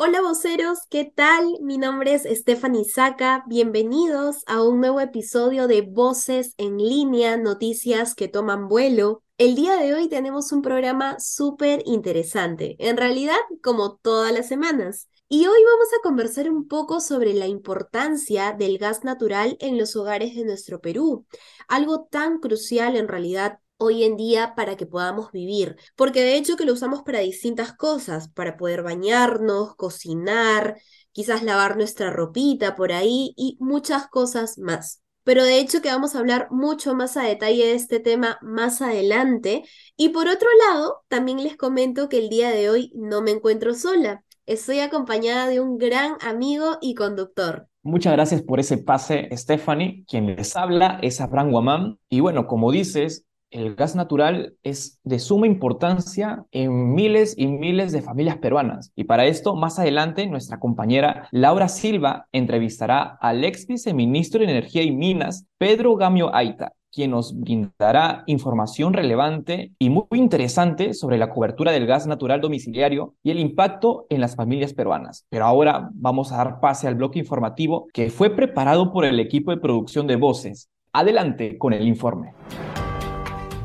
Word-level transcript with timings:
Hola 0.00 0.20
voceros, 0.22 0.78
¿qué 0.88 1.04
tal? 1.12 1.58
Mi 1.60 1.76
nombre 1.76 2.14
es 2.14 2.22
Stephanie 2.22 2.84
Saca. 2.84 3.42
Bienvenidos 3.48 4.44
a 4.46 4.62
un 4.62 4.78
nuevo 4.78 5.00
episodio 5.00 5.66
de 5.66 5.80
Voces 5.82 6.54
en 6.56 6.78
línea, 6.78 7.36
noticias 7.36 8.14
que 8.14 8.28
toman 8.28 8.68
vuelo. 8.68 9.24
El 9.38 9.56
día 9.56 9.74
de 9.76 9.94
hoy 9.94 10.08
tenemos 10.08 10.52
un 10.52 10.62
programa 10.62 11.18
súper 11.18 11.82
interesante, 11.84 12.76
en 12.78 12.96
realidad 12.96 13.40
como 13.60 13.96
todas 13.96 14.32
las 14.32 14.46
semanas. 14.46 15.08
Y 15.28 15.48
hoy 15.48 15.64
vamos 15.64 15.88
a 15.92 16.02
conversar 16.04 16.48
un 16.48 16.68
poco 16.68 17.00
sobre 17.00 17.34
la 17.34 17.48
importancia 17.48 18.52
del 18.52 18.78
gas 18.78 19.02
natural 19.02 19.56
en 19.58 19.78
los 19.78 19.96
hogares 19.96 20.36
de 20.36 20.44
nuestro 20.44 20.80
Perú, 20.80 21.26
algo 21.66 22.04
tan 22.04 22.38
crucial 22.38 22.94
en 22.94 23.08
realidad 23.08 23.58
hoy 23.78 24.04
en 24.04 24.16
día 24.16 24.54
para 24.54 24.76
que 24.76 24.86
podamos 24.86 25.32
vivir, 25.32 25.76
porque 25.96 26.20
de 26.20 26.36
hecho 26.36 26.56
que 26.56 26.64
lo 26.64 26.74
usamos 26.74 27.02
para 27.02 27.20
distintas 27.20 27.72
cosas, 27.72 28.28
para 28.28 28.56
poder 28.56 28.82
bañarnos, 28.82 29.74
cocinar, 29.76 30.78
quizás 31.12 31.42
lavar 31.42 31.76
nuestra 31.76 32.10
ropita 32.10 32.76
por 32.76 32.92
ahí 32.92 33.32
y 33.36 33.56
muchas 33.60 34.08
cosas 34.08 34.58
más. 34.58 35.02
Pero 35.24 35.44
de 35.44 35.58
hecho 35.58 35.82
que 35.82 35.90
vamos 35.90 36.14
a 36.14 36.20
hablar 36.20 36.48
mucho 36.50 36.94
más 36.94 37.16
a 37.16 37.22
detalle 37.22 37.66
de 37.66 37.74
este 37.74 38.00
tema 38.00 38.38
más 38.40 38.80
adelante. 38.80 39.62
Y 39.96 40.08
por 40.08 40.26
otro 40.26 40.48
lado, 40.68 41.02
también 41.08 41.42
les 41.42 41.56
comento 41.56 42.08
que 42.08 42.18
el 42.18 42.30
día 42.30 42.50
de 42.50 42.70
hoy 42.70 42.92
no 42.94 43.20
me 43.20 43.32
encuentro 43.32 43.74
sola. 43.74 44.24
Estoy 44.46 44.80
acompañada 44.80 45.46
de 45.48 45.60
un 45.60 45.76
gran 45.76 46.16
amigo 46.22 46.78
y 46.80 46.94
conductor. 46.94 47.68
Muchas 47.82 48.14
gracias 48.14 48.40
por 48.40 48.58
ese 48.58 48.78
pase, 48.78 49.28
Stephanie. 49.32 50.04
Quien 50.08 50.34
les 50.34 50.56
habla 50.56 50.98
es 51.02 51.20
Abraham 51.20 51.50
Guamán. 51.50 51.98
Y 52.08 52.20
bueno, 52.20 52.46
como 52.46 52.72
dices, 52.72 53.26
el 53.50 53.74
gas 53.74 53.96
natural 53.96 54.54
es 54.62 55.00
de 55.04 55.18
suma 55.18 55.46
importancia 55.46 56.44
en 56.50 56.94
miles 56.94 57.34
y 57.36 57.46
miles 57.46 57.92
de 57.92 58.02
familias 58.02 58.36
peruanas. 58.38 58.92
Y 58.94 59.04
para 59.04 59.26
esto, 59.26 59.56
más 59.56 59.78
adelante, 59.78 60.26
nuestra 60.26 60.58
compañera 60.58 61.28
Laura 61.30 61.68
Silva 61.68 62.26
entrevistará 62.32 63.18
al 63.20 63.44
ex 63.44 63.66
viceministro 63.66 64.40
de 64.40 64.50
Energía 64.50 64.82
y 64.82 64.90
Minas, 64.90 65.46
Pedro 65.58 65.96
Gamio 65.96 66.34
Aita, 66.34 66.74
quien 66.92 67.10
nos 67.12 67.38
brindará 67.38 68.24
información 68.26 68.92
relevante 68.92 69.72
y 69.78 69.90
muy 69.90 70.04
interesante 70.12 70.94
sobre 70.94 71.18
la 71.18 71.30
cobertura 71.30 71.72
del 71.72 71.86
gas 71.86 72.06
natural 72.06 72.40
domiciliario 72.40 73.14
y 73.22 73.30
el 73.30 73.38
impacto 73.38 74.06
en 74.10 74.20
las 74.20 74.36
familias 74.36 74.74
peruanas. 74.74 75.26
Pero 75.28 75.44
ahora 75.44 75.90
vamos 75.92 76.32
a 76.32 76.38
dar 76.38 76.60
pase 76.60 76.88
al 76.88 76.96
bloque 76.96 77.18
informativo 77.18 77.86
que 77.92 78.10
fue 78.10 78.30
preparado 78.30 78.92
por 78.92 79.04
el 79.04 79.20
equipo 79.20 79.50
de 79.50 79.58
producción 79.58 80.06
de 80.06 80.16
Voces. 80.16 80.68
Adelante 80.92 81.58
con 81.58 81.72
el 81.72 81.86
informe. 81.86 82.32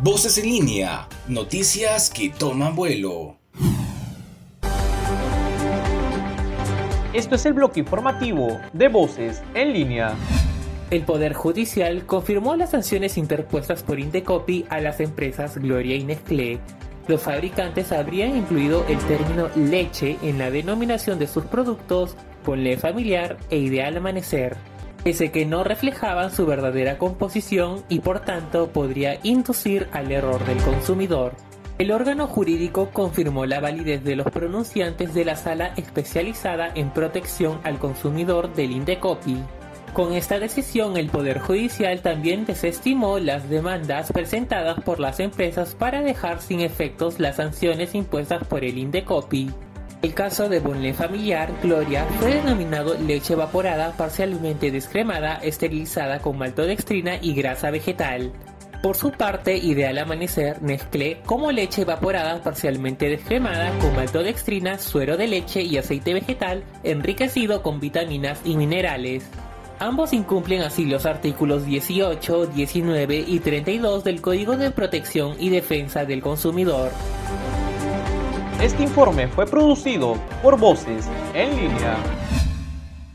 Voces 0.03 0.37
en 0.37 0.49
línea, 0.49 1.07
noticias 1.29 2.09
que 2.09 2.29
toman 2.29 2.75
vuelo. 2.75 3.37
Esto 7.13 7.35
es 7.35 7.45
el 7.45 7.53
bloque 7.53 7.79
informativo 7.79 8.59
de 8.73 8.89
Voces 8.89 9.41
en 9.53 9.71
línea. 9.71 10.13
El 10.89 11.03
Poder 11.03 11.31
Judicial 11.31 12.05
confirmó 12.05 12.57
las 12.57 12.71
sanciones 12.71 13.17
interpuestas 13.17 13.81
por 13.81 13.97
Indecopi 13.97 14.65
a 14.67 14.81
las 14.81 14.99
empresas 14.99 15.57
Gloria 15.57 15.95
y 15.95 16.03
Nestlé. 16.03 16.59
Los 17.07 17.21
fabricantes 17.21 17.93
habrían 17.93 18.35
incluido 18.35 18.85
el 18.89 18.97
término 19.05 19.47
leche 19.55 20.17
en 20.21 20.37
la 20.37 20.51
denominación 20.51 21.17
de 21.17 21.27
sus 21.27 21.45
productos 21.45 22.17
Ponle 22.43 22.75
Familiar 22.75 23.37
e 23.49 23.57
Ideal 23.57 23.95
Amanecer, 23.95 24.57
pese 25.03 25.31
que 25.31 25.45
no 25.45 25.63
reflejaban 25.63 26.31
su 26.31 26.45
verdadera 26.45 26.97
composición 26.97 27.83
y 27.89 27.99
por 27.99 28.21
tanto 28.21 28.69
podría 28.71 29.19
inducir 29.23 29.87
al 29.91 30.11
error 30.11 30.45
del 30.45 30.57
consumidor. 30.57 31.33
El 31.79 31.91
órgano 31.91 32.27
jurídico 32.27 32.91
confirmó 32.91 33.45
la 33.45 33.59
validez 33.59 34.03
de 34.03 34.15
los 34.15 34.27
pronunciantes 34.27 35.13
de 35.13 35.25
la 35.25 35.35
sala 35.35 35.73
especializada 35.75 36.71
en 36.75 36.91
protección 36.91 37.59
al 37.63 37.79
consumidor 37.79 38.53
del 38.53 38.71
Indecopi. 38.71 39.37
Con 39.93 40.13
esta 40.13 40.39
decisión, 40.39 40.97
el 40.97 41.09
Poder 41.09 41.39
Judicial 41.39 42.01
también 42.01 42.45
desestimó 42.45 43.19
las 43.19 43.49
demandas 43.49 44.11
presentadas 44.11 44.81
por 44.83 44.99
las 44.99 45.19
empresas 45.19 45.75
para 45.75 46.01
dejar 46.01 46.41
sin 46.41 46.61
efectos 46.61 47.19
las 47.19 47.35
sanciones 47.35 47.93
impuestas 47.93 48.43
por 48.47 48.63
el 48.63 48.77
Indecopi. 48.77 49.51
El 50.03 50.13
caso 50.13 50.49
de 50.49 50.59
Bonlé 50.59 50.93
Familiar, 50.93 51.49
Gloria, 51.63 52.05
fue 52.19 52.33
denominado 52.33 52.95
leche 52.95 53.35
evaporada 53.35 53.95
parcialmente 53.95 54.69
descremada, 54.69 55.35
esterilizada 55.35 56.19
con 56.19 56.37
maltodextrina 56.37 57.19
y 57.21 57.33
grasa 57.33 57.71
vegetal. 57.71 58.33
Por 58.81 58.97
su 58.97 59.11
parte, 59.11 59.55
Ideal 59.55 59.97
Amanecer, 59.97 60.61
Nestlé, 60.61 61.21
como 61.25 61.53
leche 61.53 61.83
evaporada 61.83 62.43
parcialmente 62.43 63.07
descremada 63.07 63.71
con 63.79 63.95
maltodextrina, 63.95 64.77
suero 64.77 65.15
de 65.15 65.27
leche 65.27 65.61
y 65.61 65.77
aceite 65.77 66.13
vegetal 66.13 66.65
enriquecido 66.83 67.63
con 67.63 67.79
vitaminas 67.79 68.41
y 68.43 68.57
minerales. 68.57 69.23
Ambos 69.79 70.11
incumplen 70.11 70.63
así 70.63 70.83
los 70.83 71.05
artículos 71.05 71.65
18, 71.65 72.47
19 72.47 73.23
y 73.25 73.39
32 73.39 74.03
del 74.03 74.19
Código 74.19 74.57
de 74.57 74.69
Protección 74.71 75.37
y 75.39 75.49
Defensa 75.49 76.03
del 76.03 76.21
Consumidor. 76.21 76.91
Este 78.63 78.83
informe 78.83 79.27
fue 79.27 79.45
producido 79.45 80.15
por 80.41 80.57
Voces 80.57 81.05
en 81.33 81.53
línea. 81.53 81.97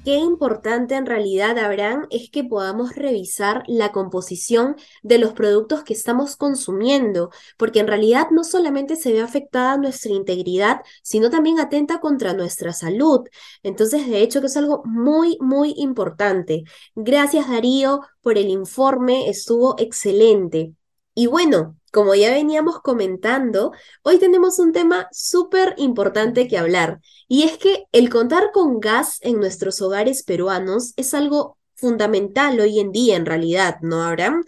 Qué 0.04 0.16
importante 0.16 0.94
en 0.94 1.06
realidad, 1.06 1.56
Abraham, 1.56 2.06
es 2.10 2.28
que 2.28 2.44
podamos 2.44 2.94
revisar 2.94 3.62
la 3.66 3.90
composición 3.90 4.76
de 5.02 5.16
los 5.16 5.32
productos 5.32 5.84
que 5.84 5.94
estamos 5.94 6.36
consumiendo, 6.36 7.30
porque 7.56 7.80
en 7.80 7.86
realidad 7.86 8.26
no 8.30 8.44
solamente 8.44 8.94
se 8.94 9.10
ve 9.10 9.22
afectada 9.22 9.78
nuestra 9.78 10.12
integridad, 10.12 10.82
sino 11.02 11.30
también 11.30 11.60
atenta 11.60 11.98
contra 11.98 12.34
nuestra 12.34 12.74
salud. 12.74 13.26
Entonces, 13.62 14.06
de 14.06 14.20
hecho, 14.20 14.42
que 14.42 14.48
es 14.48 14.56
algo 14.58 14.82
muy, 14.84 15.38
muy 15.40 15.72
importante. 15.78 16.64
Gracias, 16.94 17.48
Darío, 17.48 18.02
por 18.20 18.36
el 18.36 18.50
informe, 18.50 19.30
estuvo 19.30 19.76
excelente. 19.78 20.74
Y 21.18 21.26
bueno, 21.26 21.76
como 21.92 22.14
ya 22.14 22.30
veníamos 22.30 22.80
comentando, 22.80 23.72
hoy 24.04 24.20
tenemos 24.20 24.60
un 24.60 24.70
tema 24.70 25.08
súper 25.10 25.74
importante 25.76 26.46
que 26.46 26.56
hablar, 26.56 27.00
y 27.26 27.42
es 27.42 27.58
que 27.58 27.86
el 27.90 28.08
contar 28.08 28.52
con 28.52 28.78
gas 28.78 29.18
en 29.22 29.40
nuestros 29.40 29.82
hogares 29.82 30.22
peruanos 30.22 30.92
es 30.94 31.14
algo 31.14 31.58
fundamental 31.74 32.60
hoy 32.60 32.78
en 32.78 32.92
día 32.92 33.16
en 33.16 33.26
realidad, 33.26 33.78
¿no, 33.82 34.04
Abraham? 34.04 34.44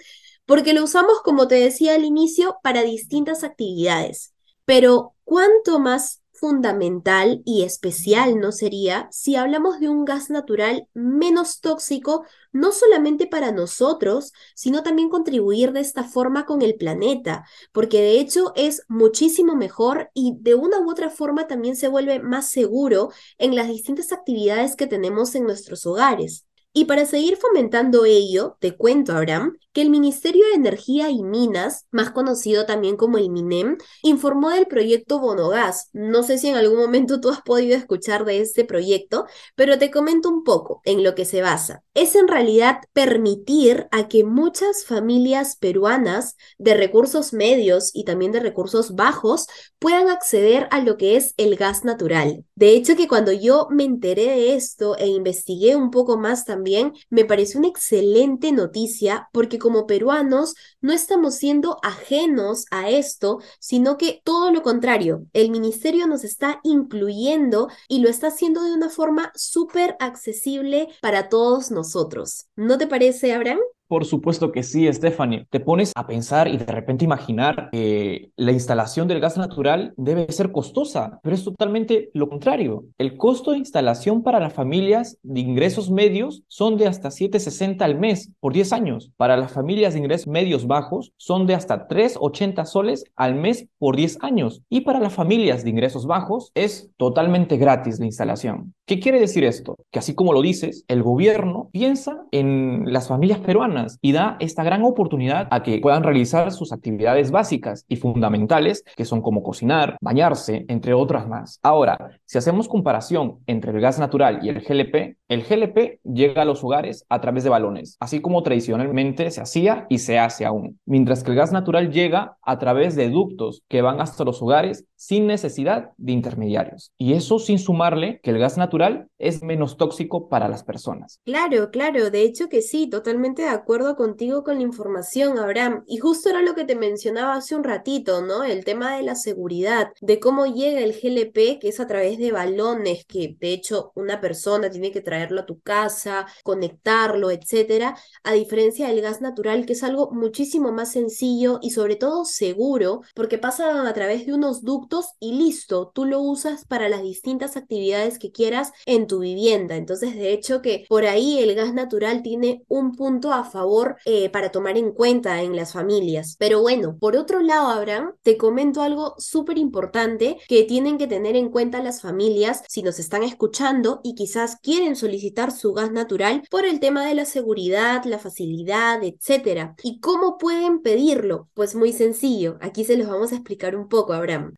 Porque 0.47 0.73
lo 0.73 0.85
usamos, 0.85 1.23
como 1.25 1.49
te 1.49 1.57
decía 1.57 1.97
al 1.97 2.05
inicio, 2.05 2.59
para 2.63 2.85
distintas 2.85 3.43
actividades. 3.43 4.33
Pero, 4.65 5.15
¿cuánto 5.25 5.81
más 5.81 6.23
fundamental 6.41 7.43
y 7.45 7.65
especial 7.65 8.41
no 8.41 8.51
sería 8.51 9.09
si 9.13 9.37
hablamos 9.37 9.79
de 9.79 9.91
un 9.91 10.07
gas 10.07 10.31
natural 10.31 10.89
menos 10.95 11.61
tóxico, 11.61 12.25
no 12.51 12.73
solamente 12.73 13.27
para 13.27 13.53
nosotros, 13.53 14.33
sino 14.55 14.83
también 14.83 15.11
contribuir 15.11 15.73
de 15.73 15.81
esta 15.81 16.03
forma 16.03 16.47
con 16.47 16.63
el 16.63 16.77
planeta, 16.77 17.45
porque 17.73 18.01
de 18.01 18.19
hecho 18.21 18.53
es 18.57 18.85
muchísimo 18.89 19.55
mejor 19.55 20.11
y 20.15 20.35
de 20.41 20.55
una 20.55 20.81
u 20.81 20.91
otra 20.91 21.11
forma 21.11 21.47
también 21.47 21.77
se 21.77 21.89
vuelve 21.89 22.21
más 22.21 22.51
seguro 22.51 23.11
en 23.37 23.55
las 23.55 23.69
distintas 23.69 24.11
actividades 24.11 24.77
que 24.77 24.87
tenemos 24.87 25.35
en 25.35 25.45
nuestros 25.45 25.85
hogares. 25.85 26.47
Y 26.73 26.85
para 26.85 27.05
seguir 27.05 27.37
fomentando 27.37 28.05
ello, 28.05 28.57
te 28.61 28.77
cuento, 28.77 29.13
Abraham, 29.13 29.59
que 29.73 29.83
el 29.83 29.91
Ministerio 29.91 30.45
de 30.47 30.55
Energía 30.55 31.11
y 31.11 31.23
Minas, 31.23 31.87
más 31.91 32.11
conocido 32.11 32.67
también 32.67 32.97
como 32.97 33.19
el 33.19 33.31
MINEM, 33.31 33.79
informó 34.03 34.51
del 34.51 34.67
proyecto 34.67 35.21
Bonogas. 35.21 35.91
No 35.93 36.23
sé 36.23 36.39
si 36.39 36.49
en 36.49 36.57
algún 36.57 36.79
momento 36.79 37.21
tú 37.21 37.31
has 37.31 37.43
podido 37.43 37.77
escuchar 37.77 38.25
de 38.25 38.41
este 38.41 38.65
proyecto, 38.65 39.27
pero 39.55 39.79
te 39.79 39.91
comento 39.91 40.29
un 40.29 40.43
poco 40.43 40.81
en 40.85 41.05
lo 41.05 41.15
que 41.15 41.25
se 41.25 41.43
basa. 41.43 41.83
Es 41.95 42.15
en 42.15 42.29
realidad 42.29 42.81
permitir 42.93 43.87
a 43.93 44.09
que 44.09 44.25
muchas 44.25 44.85
familias 44.85 45.57
peruanas 45.57 46.37
de 46.59 46.75
recursos 46.75 47.33
medios 47.33 47.91
y 47.95 48.05
también 48.05 48.33
de 48.33 48.41
recursos 48.41 48.95
bajos 48.95 49.47
puedan 49.79 50.09
acceder 50.09 50.67
a 50.71 50.81
lo 50.81 50.97
que 50.97 51.17
es 51.17 51.35
el 51.37 51.57
gas 51.57 51.85
natural. 51.85 52.45
De 52.55 52.71
hecho, 52.71 52.97
que 52.97 53.09
cuando 53.09 53.33
yo 53.33 53.69
me 53.71 53.85
enteré 53.85 54.27
de 54.27 54.55
esto 54.55 54.97
e 54.99 55.07
investigué 55.07 55.77
un 55.77 55.91
poco 55.91 56.19
más 56.19 56.45
también, 56.45 56.93
me 57.09 57.25
pareció 57.25 57.59
una 57.61 57.69
excelente 57.69 58.53
noticia 58.53 59.29
porque 59.33 59.60
como 59.61 59.87
peruanos 59.87 60.57
no 60.81 60.93
estamos 60.93 61.35
siendo 61.37 61.79
ajenos 61.83 62.67
a 62.71 62.89
esto, 62.91 63.41
sino 63.59 63.97
que 63.97 64.21
todo 64.25 64.51
lo 64.51 64.63
contrario, 64.63 65.27
el 65.33 65.51
ministerio 65.51 66.07
nos 66.07 66.25
está 66.25 66.61
incluyendo 66.63 67.69
y 67.89 68.01
lo 68.01 68.09
está 68.09 68.29
haciendo 68.29 68.63
de 68.63 68.73
una 68.73 68.89
forma 68.89 69.33
súper 69.35 69.97
accesible 70.01 70.89
para 71.01 71.29
todos 71.29 71.71
nosotros. 71.71 72.47
¿No 72.57 72.79
te 72.79 72.87
parece, 72.87 73.33
Abraham? 73.33 73.61
Por 73.91 74.05
supuesto 74.05 74.53
que 74.53 74.63
sí, 74.63 74.87
Stephanie. 74.93 75.49
Te 75.51 75.59
pones 75.59 75.91
a 75.97 76.07
pensar 76.07 76.47
y 76.47 76.59
de 76.59 76.65
repente 76.65 77.05
imaginar 77.05 77.71
que 77.73 78.31
la 78.37 78.53
instalación 78.53 79.09
del 79.09 79.19
gas 79.19 79.37
natural 79.37 79.95
debe 79.97 80.31
ser 80.31 80.53
costosa, 80.53 81.19
pero 81.25 81.35
es 81.35 81.43
totalmente 81.43 82.09
lo 82.15 82.29
contrario. 82.29 82.85
El 82.99 83.17
costo 83.17 83.51
de 83.51 83.59
instalación 83.59 84.23
para 84.23 84.39
las 84.39 84.53
familias 84.53 85.19
de 85.25 85.41
ingresos 85.41 85.91
medios 85.91 86.45
son 86.47 86.77
de 86.77 86.87
hasta 86.87 87.09
7.60 87.09 87.83
al 87.83 87.99
mes 87.99 88.31
por 88.39 88.53
10 88.53 88.73
años. 88.73 89.11
Para 89.17 89.37
las 89.37 89.51
familias 89.51 89.95
de 89.95 89.99
ingresos 89.99 90.29
medios 90.29 90.69
bajos 90.71 91.13
son 91.19 91.47
de 91.47 91.55
hasta 91.55 91.89
3.80 91.89 92.65
soles 92.65 93.05
al 93.17 93.35
mes 93.35 93.67
por 93.79 93.97
10 93.97 94.19
años. 94.23 94.63
Y 94.71 94.83
para 94.83 95.01
las 95.01 95.13
familias 95.13 95.65
de 95.65 95.71
ingresos 95.71 96.07
bajos 96.07 96.53
es 96.55 96.91
totalmente 96.97 97.59
gratis 97.59 97.99
la 97.99 98.07
instalación. 98.07 98.73
¿Qué 98.87 98.99
quiere 98.99 99.21
decir 99.21 99.45
esto? 99.45 99.77
Que 99.91 99.99
así 99.99 100.15
como 100.15 100.33
lo 100.33 100.43
dices, 100.43 100.85
el 100.89 101.03
gobierno 101.03 101.69
piensa 101.73 102.25
en 102.33 102.93
las 102.93 103.07
familias 103.07 103.39
peruanas 103.39 103.99
y 104.03 104.13
da 104.13 104.37
esta 104.41 104.65
gran 104.65 104.83
oportunidad 104.83 105.47
a 105.51 105.63
que 105.63 105.79
puedan 105.79 106.03
realizar 106.03 106.51
sus 106.51 106.73
actividades 106.73 107.31
básicas 107.31 107.85
y 107.89 107.97
fundamentales, 107.97 108.83
que 108.97 109.05
son 109.05 109.23
como 109.23 109.43
cocinar, 109.43 109.97
bañarse, 110.01 110.65
entre 110.69 110.95
otras 110.95 111.29
más. 111.29 111.61
Ahora, 111.63 112.19
si 112.25 112.39
hacemos 112.39 112.69
comparación 112.69 113.39
entre 113.47 113.73
el 113.73 113.81
gas 113.81 113.99
natural 113.99 114.41
y 114.43 114.49
el 114.49 114.61
GLP, 114.61 115.17
el 115.29 115.45
GLP 115.45 116.01
llega 116.03 116.43
a 116.43 116.45
los 116.45 116.65
hogares 116.65 117.05
a 117.09 117.21
través 117.21 117.45
de 117.45 117.51
balones, 117.51 117.97
así 118.01 118.21
como 118.21 118.43
tradicionalmente 118.43 119.31
se 119.31 119.41
hacía 119.41 119.87
y 119.89 119.99
se 119.99 120.19
hace 120.19 120.45
aún, 120.45 120.60
mientras 120.85 121.23
que 121.23 121.31
el 121.31 121.37
gas 121.37 121.53
natural 121.53 121.91
llega 121.91 122.37
a 122.43 122.59
través 122.59 122.97
de 122.97 123.11
ductos 123.11 123.63
que 123.69 123.83
van 123.83 124.01
hasta 124.01 124.25
los 124.25 124.43
hogares 124.43 124.85
sin 125.01 125.27
necesidad 125.27 125.93
de 125.97 126.13
intermediarios. 126.13 126.93
Y 126.99 127.15
eso 127.15 127.39
sin 127.39 127.59
sumarle 127.59 128.21
que 128.23 128.33
el 128.33 128.39
gas 128.39 128.59
natural 128.59 129.09
es 129.19 129.43
menos 129.43 129.79
tóxico 129.79 130.29
para 130.29 130.47
las 130.47 130.63
personas. 130.63 131.21
Claro, 131.25 131.71
claro, 131.71 132.11
de 132.11 132.21
hecho 132.21 132.51
que 132.51 132.61
sí, 132.61 132.87
totalmente 132.87 133.41
de 133.41 133.49
acuerdo 133.49 133.97
contigo 133.97 134.45
con 134.45 134.57
la 134.57 134.63
información, 134.63 135.39
Abraham. 135.39 135.85
Y 135.87 135.97
justo 135.97 136.29
era 136.29 136.43
lo 136.43 136.55
que 136.55 136.67
te 136.67 136.77
mencionaba 136.77 137.37
hace 137.37 137.57
un 137.57 137.65
ratito, 137.65 138.21
¿no? 138.21 138.45
El 138.45 138.63
tema 138.67 138.95
de 138.95 139.03
la 139.03 139.15
seguridad, 139.15 139.89
de 140.03 140.21
cómo 140.21 140.45
llega 140.45 140.81
el 140.81 140.93
GLP, 140.93 141.59
que 141.61 141.69
es 141.69 141.81
a 141.81 141.87
través 141.87 142.19
de 142.19 142.33
balones, 142.33 143.07
que 143.07 143.37
de 143.41 143.55
hecho 143.55 143.93
una 143.95 144.21
persona 144.21 144.69
tiene 144.69 144.93
que 144.93 145.01
traerlo 145.01 145.41
a 145.41 145.47
tu 145.47 145.61
casa, 145.61 146.27
conectarlo, 146.45 147.31
etcétera, 147.31 147.97
a 148.23 148.35
diferencia 148.35 148.89
del 148.89 149.01
gas 149.01 149.23
natural, 149.23 149.65
que 149.65 149.73
es 149.73 149.83
algo 149.83 150.11
muchísimo 150.13 150.73
más 150.73 150.93
sencillo 150.93 151.59
y 151.63 151.71
sobre 151.71 151.97
todo 151.97 152.27
seguro, 152.27 153.01
porque 153.15 153.39
pasa 153.39 153.89
a 153.89 153.95
través 153.95 154.27
de 154.27 154.35
unos 154.35 154.63
ductos 154.63 154.90
y 155.21 155.33
listo, 155.33 155.93
tú 155.95 156.05
lo 156.05 156.21
usas 156.21 156.65
para 156.65 156.89
las 156.89 157.03
distintas 157.03 157.57
actividades 157.57 158.19
que 158.19 158.33
quieras 158.33 158.73
en 158.87 159.07
tu 159.07 159.21
vivienda. 159.21 159.77
Entonces, 159.77 160.15
de 160.15 160.33
hecho, 160.33 160.63
que 160.63 160.85
por 160.89 161.05
ahí 161.07 161.39
el 161.39 161.55
gas 161.55 161.73
natural 161.73 162.23
tiene 162.23 162.65
un 162.69 162.93
punto 162.93 163.33
a 163.33 163.45
favor 163.45 163.97
eh, 164.05 164.31
para 164.31 164.51
tomar 164.51 164.77
en 164.77 164.93
cuenta 164.93 165.43
en 165.43 165.57
las 165.57 165.73
familias. 165.73 166.37
Pero 166.39 166.61
bueno, 166.61 166.97
por 166.99 167.17
otro 167.17 167.41
lado, 167.41 167.69
Abraham, 167.69 168.15
te 168.23 168.37
comento 168.37 168.83
algo 168.83 169.15
súper 169.19 169.59
importante 169.59 170.39
que 170.49 170.65
tienen 170.65 170.99
que 170.99 171.07
tener 171.07 171.37
en 171.37 171.51
cuenta 171.51 171.83
las 171.83 172.03
familias 172.03 172.63
si 172.69 172.83
nos 172.83 172.99
están 172.99 173.23
escuchando 173.23 174.01
y 174.03 174.15
quizás 174.15 174.57
quieren 174.63 174.97
solicitar 174.97 175.53
su 175.53 175.73
gas 175.73 175.93
natural 175.93 176.43
por 176.51 176.65
el 176.65 176.81
tema 176.81 177.07
de 177.07 177.15
la 177.15 177.25
seguridad, 177.25 178.05
la 178.05 178.19
facilidad, 178.19 179.03
etcétera. 179.05 179.75
¿Y 179.83 180.01
cómo 180.01 180.39
pueden 180.39 180.83
pedirlo? 180.83 181.49
Pues 181.55 181.75
muy 181.75 181.93
sencillo, 181.93 182.59
aquí 182.61 182.85
se 182.85 182.97
los 182.97 183.09
vamos 183.09 183.33
a 183.33 183.37
explicar 183.37 183.77
un 183.77 183.89
poco, 183.89 184.13
Abraham. 184.13 184.55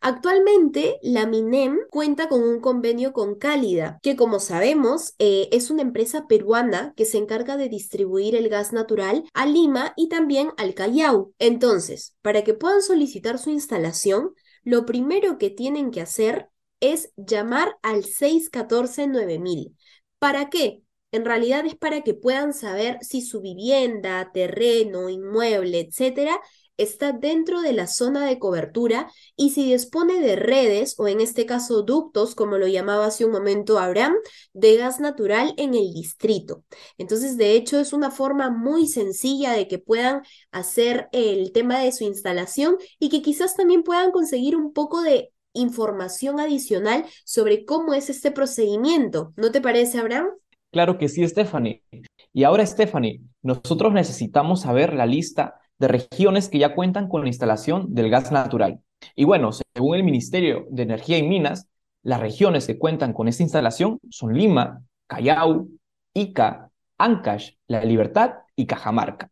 La 1.01 1.25
MINEM 1.25 1.79
cuenta 1.89 2.29
con 2.29 2.43
un 2.43 2.59
convenio 2.59 3.13
con 3.13 3.35
Cálida, 3.35 3.99
que 4.01 4.15
como 4.15 4.39
sabemos 4.39 5.15
eh, 5.19 5.49
es 5.51 5.69
una 5.69 5.81
empresa 5.81 6.27
peruana 6.27 6.93
que 6.95 7.05
se 7.05 7.17
encarga 7.17 7.57
de 7.57 7.69
distribuir 7.69 8.35
el 8.35 8.49
gas 8.49 8.71
natural 8.71 9.25
a 9.33 9.45
Lima 9.45 9.93
y 9.95 10.09
también 10.09 10.51
al 10.57 10.73
Callao. 10.73 11.33
Entonces, 11.39 12.15
para 12.21 12.43
que 12.43 12.53
puedan 12.53 12.81
solicitar 12.81 13.37
su 13.37 13.49
instalación, 13.49 14.31
lo 14.63 14.85
primero 14.85 15.37
que 15.37 15.49
tienen 15.49 15.91
que 15.91 16.01
hacer 16.01 16.49
es 16.79 17.11
llamar 17.17 17.77
al 17.81 18.03
614-9000. 18.03 19.75
¿Para 20.19 20.49
qué? 20.49 20.83
En 21.11 21.25
realidad 21.25 21.65
es 21.65 21.75
para 21.75 22.01
que 22.01 22.13
puedan 22.13 22.53
saber 22.53 22.97
si 23.01 23.21
su 23.21 23.39
vivienda, 23.41 24.31
terreno, 24.33 25.09
inmueble, 25.09 25.81
etcétera, 25.81 26.39
está 26.77 27.11
dentro 27.11 27.61
de 27.61 27.73
la 27.73 27.87
zona 27.87 28.25
de 28.25 28.39
cobertura 28.39 29.11
y 29.35 29.51
si 29.51 29.71
dispone 29.71 30.19
de 30.19 30.35
redes 30.35 30.95
o 30.97 31.07
en 31.07 31.21
este 31.21 31.45
caso 31.45 31.83
ductos, 31.83 32.35
como 32.35 32.57
lo 32.57 32.67
llamaba 32.67 33.07
hace 33.07 33.25
un 33.25 33.31
momento 33.31 33.79
Abraham, 33.79 34.15
de 34.53 34.77
gas 34.77 34.99
natural 34.99 35.53
en 35.57 35.73
el 35.73 35.93
distrito. 35.93 36.63
Entonces, 36.97 37.37
de 37.37 37.53
hecho, 37.53 37.79
es 37.79 37.93
una 37.93 38.11
forma 38.11 38.49
muy 38.49 38.87
sencilla 38.87 39.53
de 39.53 39.67
que 39.67 39.79
puedan 39.79 40.21
hacer 40.51 41.09
el 41.11 41.51
tema 41.51 41.79
de 41.79 41.91
su 41.91 42.03
instalación 42.03 42.77
y 42.99 43.09
que 43.09 43.21
quizás 43.21 43.55
también 43.55 43.83
puedan 43.83 44.11
conseguir 44.11 44.55
un 44.55 44.73
poco 44.73 45.01
de 45.01 45.31
información 45.53 46.39
adicional 46.39 47.05
sobre 47.25 47.65
cómo 47.65 47.93
es 47.93 48.09
este 48.09 48.31
procedimiento. 48.31 49.33
¿No 49.35 49.51
te 49.51 49.61
parece, 49.61 49.99
Abraham? 49.99 50.27
Claro 50.71 50.97
que 50.97 51.07
sí, 51.07 51.27
Stephanie. 51.27 51.83
Y 52.33 52.43
ahora, 52.43 52.65
Stephanie, 52.65 53.21
nosotros 53.43 53.93
necesitamos 53.93 54.61
saber 54.61 54.93
la 54.93 55.05
lista 55.05 55.59
de 55.83 55.89
regiones 55.89 56.47
que 56.47 56.59
ya 56.59 56.75
cuentan 56.75 57.09
con 57.09 57.23
la 57.23 57.27
instalación 57.27 57.93
del 57.93 58.09
gas 58.09 58.31
natural. 58.31 58.79
Y 59.17 59.25
bueno, 59.25 59.51
según 59.51 59.97
el 59.97 60.03
Ministerio 60.05 60.65
de 60.69 60.83
Energía 60.83 61.17
y 61.17 61.23
Minas, 61.23 61.67
las 62.03 62.21
regiones 62.21 62.65
que 62.65 62.79
cuentan 62.79 63.11
con 63.11 63.27
esta 63.27 63.43
instalación 63.43 63.99
son 64.09 64.33
Lima, 64.33 64.81
Callao, 65.07 65.67
Ica, 66.13 66.71
Ancash, 66.97 67.55
La 67.67 67.83
Libertad 67.83 68.31
y 68.55 68.65
Cajamarca, 68.65 69.29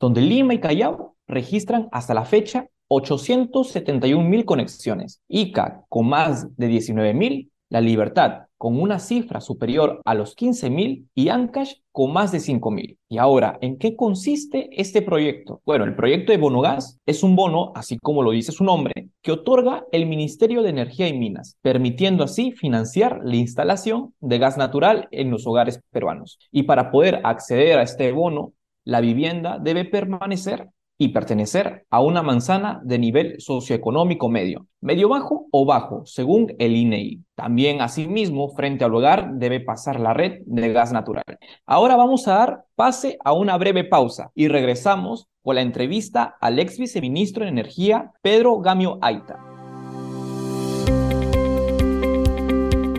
donde 0.00 0.20
Lima 0.20 0.54
y 0.54 0.58
Callao 0.58 1.14
registran 1.28 1.88
hasta 1.92 2.12
la 2.12 2.24
fecha 2.24 2.66
871 2.88 4.28
mil 4.28 4.44
conexiones, 4.44 5.22
Ica 5.28 5.84
con 5.88 6.08
más 6.08 6.56
de 6.56 6.66
19 6.66 7.14
mil, 7.14 7.52
La 7.68 7.80
Libertad 7.80 8.46
con 8.64 8.80
una 8.80 8.98
cifra 8.98 9.42
superior 9.42 10.00
a 10.06 10.14
los 10.14 10.34
15.000 10.34 11.08
y 11.14 11.28
Ancash 11.28 11.74
con 11.92 12.14
más 12.14 12.32
de 12.32 12.38
5.000. 12.38 12.96
Y 13.10 13.18
ahora, 13.18 13.58
¿en 13.60 13.76
qué 13.76 13.94
consiste 13.94 14.70
este 14.80 15.02
proyecto? 15.02 15.60
Bueno, 15.66 15.84
el 15.84 15.94
proyecto 15.94 16.32
de 16.32 16.38
Bonogas 16.38 16.98
es 17.04 17.22
un 17.22 17.36
bono, 17.36 17.72
así 17.74 17.98
como 17.98 18.22
lo 18.22 18.30
dice 18.30 18.52
su 18.52 18.64
nombre, 18.64 19.10
que 19.20 19.32
otorga 19.32 19.84
el 19.92 20.06
Ministerio 20.06 20.62
de 20.62 20.70
Energía 20.70 21.06
y 21.08 21.12
Minas, 21.12 21.58
permitiendo 21.60 22.24
así 22.24 22.52
financiar 22.52 23.20
la 23.22 23.36
instalación 23.36 24.14
de 24.20 24.38
gas 24.38 24.56
natural 24.56 25.08
en 25.10 25.30
los 25.30 25.46
hogares 25.46 25.82
peruanos. 25.90 26.38
Y 26.50 26.62
para 26.62 26.90
poder 26.90 27.20
acceder 27.22 27.78
a 27.78 27.82
este 27.82 28.12
bono, 28.12 28.54
la 28.84 29.02
vivienda 29.02 29.58
debe 29.58 29.84
permanecer 29.84 30.70
y 30.96 31.08
pertenecer 31.08 31.86
a 31.90 32.00
una 32.00 32.22
manzana 32.22 32.80
de 32.84 32.98
nivel 32.98 33.40
socioeconómico 33.40 34.28
medio, 34.28 34.66
medio 34.80 35.08
bajo 35.08 35.46
o 35.50 35.64
bajo, 35.64 36.06
según 36.06 36.54
el 36.58 36.76
INEI. 36.76 37.14
E 37.14 37.18
También, 37.34 37.80
asimismo, 37.80 38.48
frente 38.54 38.84
al 38.84 38.94
hogar 38.94 39.34
debe 39.34 39.60
pasar 39.60 39.98
la 39.98 40.14
red 40.14 40.42
de 40.46 40.72
gas 40.72 40.92
natural. 40.92 41.24
Ahora 41.66 41.96
vamos 41.96 42.28
a 42.28 42.34
dar 42.34 42.64
pase 42.76 43.18
a 43.24 43.32
una 43.32 43.56
breve 43.58 43.84
pausa 43.84 44.30
y 44.34 44.48
regresamos 44.48 45.28
con 45.42 45.56
la 45.56 45.62
entrevista 45.62 46.36
al 46.40 46.58
ex 46.58 46.78
viceministro 46.78 47.44
de 47.44 47.50
Energía, 47.50 48.12
Pedro 48.22 48.60
Gamio 48.60 48.98
Aita. 49.02 49.38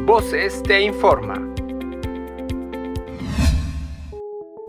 Voces 0.05 0.61
te 0.61 0.83
informa. 0.83 1.54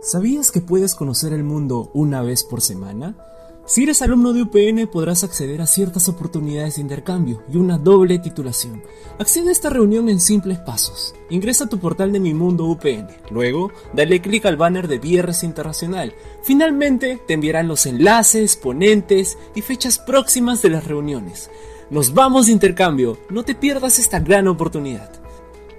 ¿Sabías 0.07 0.51
que 0.51 0.61
puedes 0.61 0.95
conocer 0.95 1.33
el 1.33 1.43
mundo 1.43 1.91
una 1.93 2.21
vez 2.21 2.41
por 2.41 2.61
semana? 2.61 3.17
Si 3.65 3.83
eres 3.83 4.01
alumno 4.01 4.31
de 4.31 4.43
UPN 4.43 4.87
podrás 4.89 5.25
acceder 5.25 5.61
a 5.61 5.67
ciertas 5.67 6.07
oportunidades 6.07 6.75
de 6.75 6.81
intercambio 6.83 7.43
y 7.51 7.57
una 7.57 7.77
doble 7.77 8.17
titulación. 8.17 8.81
Accede 9.19 9.49
a 9.49 9.51
esta 9.51 9.69
reunión 9.69 10.07
en 10.07 10.21
simples 10.21 10.59
pasos. 10.59 11.13
Ingresa 11.29 11.65
a 11.65 11.67
tu 11.67 11.79
portal 11.79 12.13
de 12.13 12.21
Mi 12.21 12.33
Mundo 12.33 12.67
UPN. 12.67 13.09
Luego, 13.31 13.73
dale 13.91 14.21
clic 14.21 14.45
al 14.45 14.55
banner 14.55 14.87
de 14.87 14.97
Viernes 14.97 15.43
Internacional. 15.43 16.15
Finalmente, 16.41 17.21
te 17.27 17.33
enviarán 17.33 17.67
los 17.67 17.85
enlaces, 17.85 18.55
ponentes 18.55 19.37
y 19.55 19.61
fechas 19.61 19.99
próximas 19.99 20.61
de 20.61 20.69
las 20.69 20.85
reuniones. 20.85 21.49
Nos 21.89 22.13
vamos 22.13 22.45
de 22.45 22.53
intercambio. 22.53 23.17
No 23.29 23.43
te 23.43 23.55
pierdas 23.55 23.99
esta 23.99 24.21
gran 24.21 24.47
oportunidad. 24.47 25.11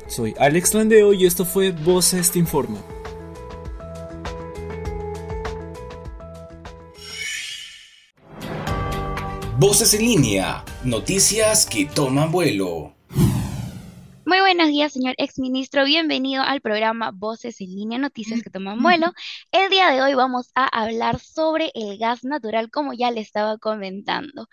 Soy 0.07 0.35
Alex 0.39 0.75
Landeo 0.75 1.15
y 1.15 1.25
esto 1.25 1.47
fue 1.47 1.73
Voces 1.73 2.31
Te 2.31 2.39
Informa. 2.39 2.77
Voces 9.61 9.93
en 9.93 10.03
línea, 10.03 10.65
noticias 10.85 11.67
que 11.67 11.85
toman 11.85 12.31
vuelo. 12.31 12.95
Muy 14.25 14.38
buenos 14.38 14.69
días, 14.69 14.93
señor 14.93 15.17
exministro. 15.19 15.85
Bienvenido 15.85 16.45
al 16.45 16.61
programa 16.61 17.11
Voces 17.12 17.61
en 17.61 17.75
línea, 17.75 17.99
noticias 17.99 18.41
que 18.41 18.50
toman 18.50 18.81
vuelo. 18.81 19.12
El 19.50 19.69
día 19.69 19.91
de 19.91 20.00
hoy 20.00 20.15
vamos 20.15 20.53
a 20.55 20.69
hablar 20.69 21.19
sobre 21.19 21.73
el 21.75 21.99
gas 21.99 22.23
natural, 22.23 22.71
como 22.71 22.93
ya 22.93 23.11
le 23.11 23.21
estaba 23.21 23.59
comentando. 23.59 24.47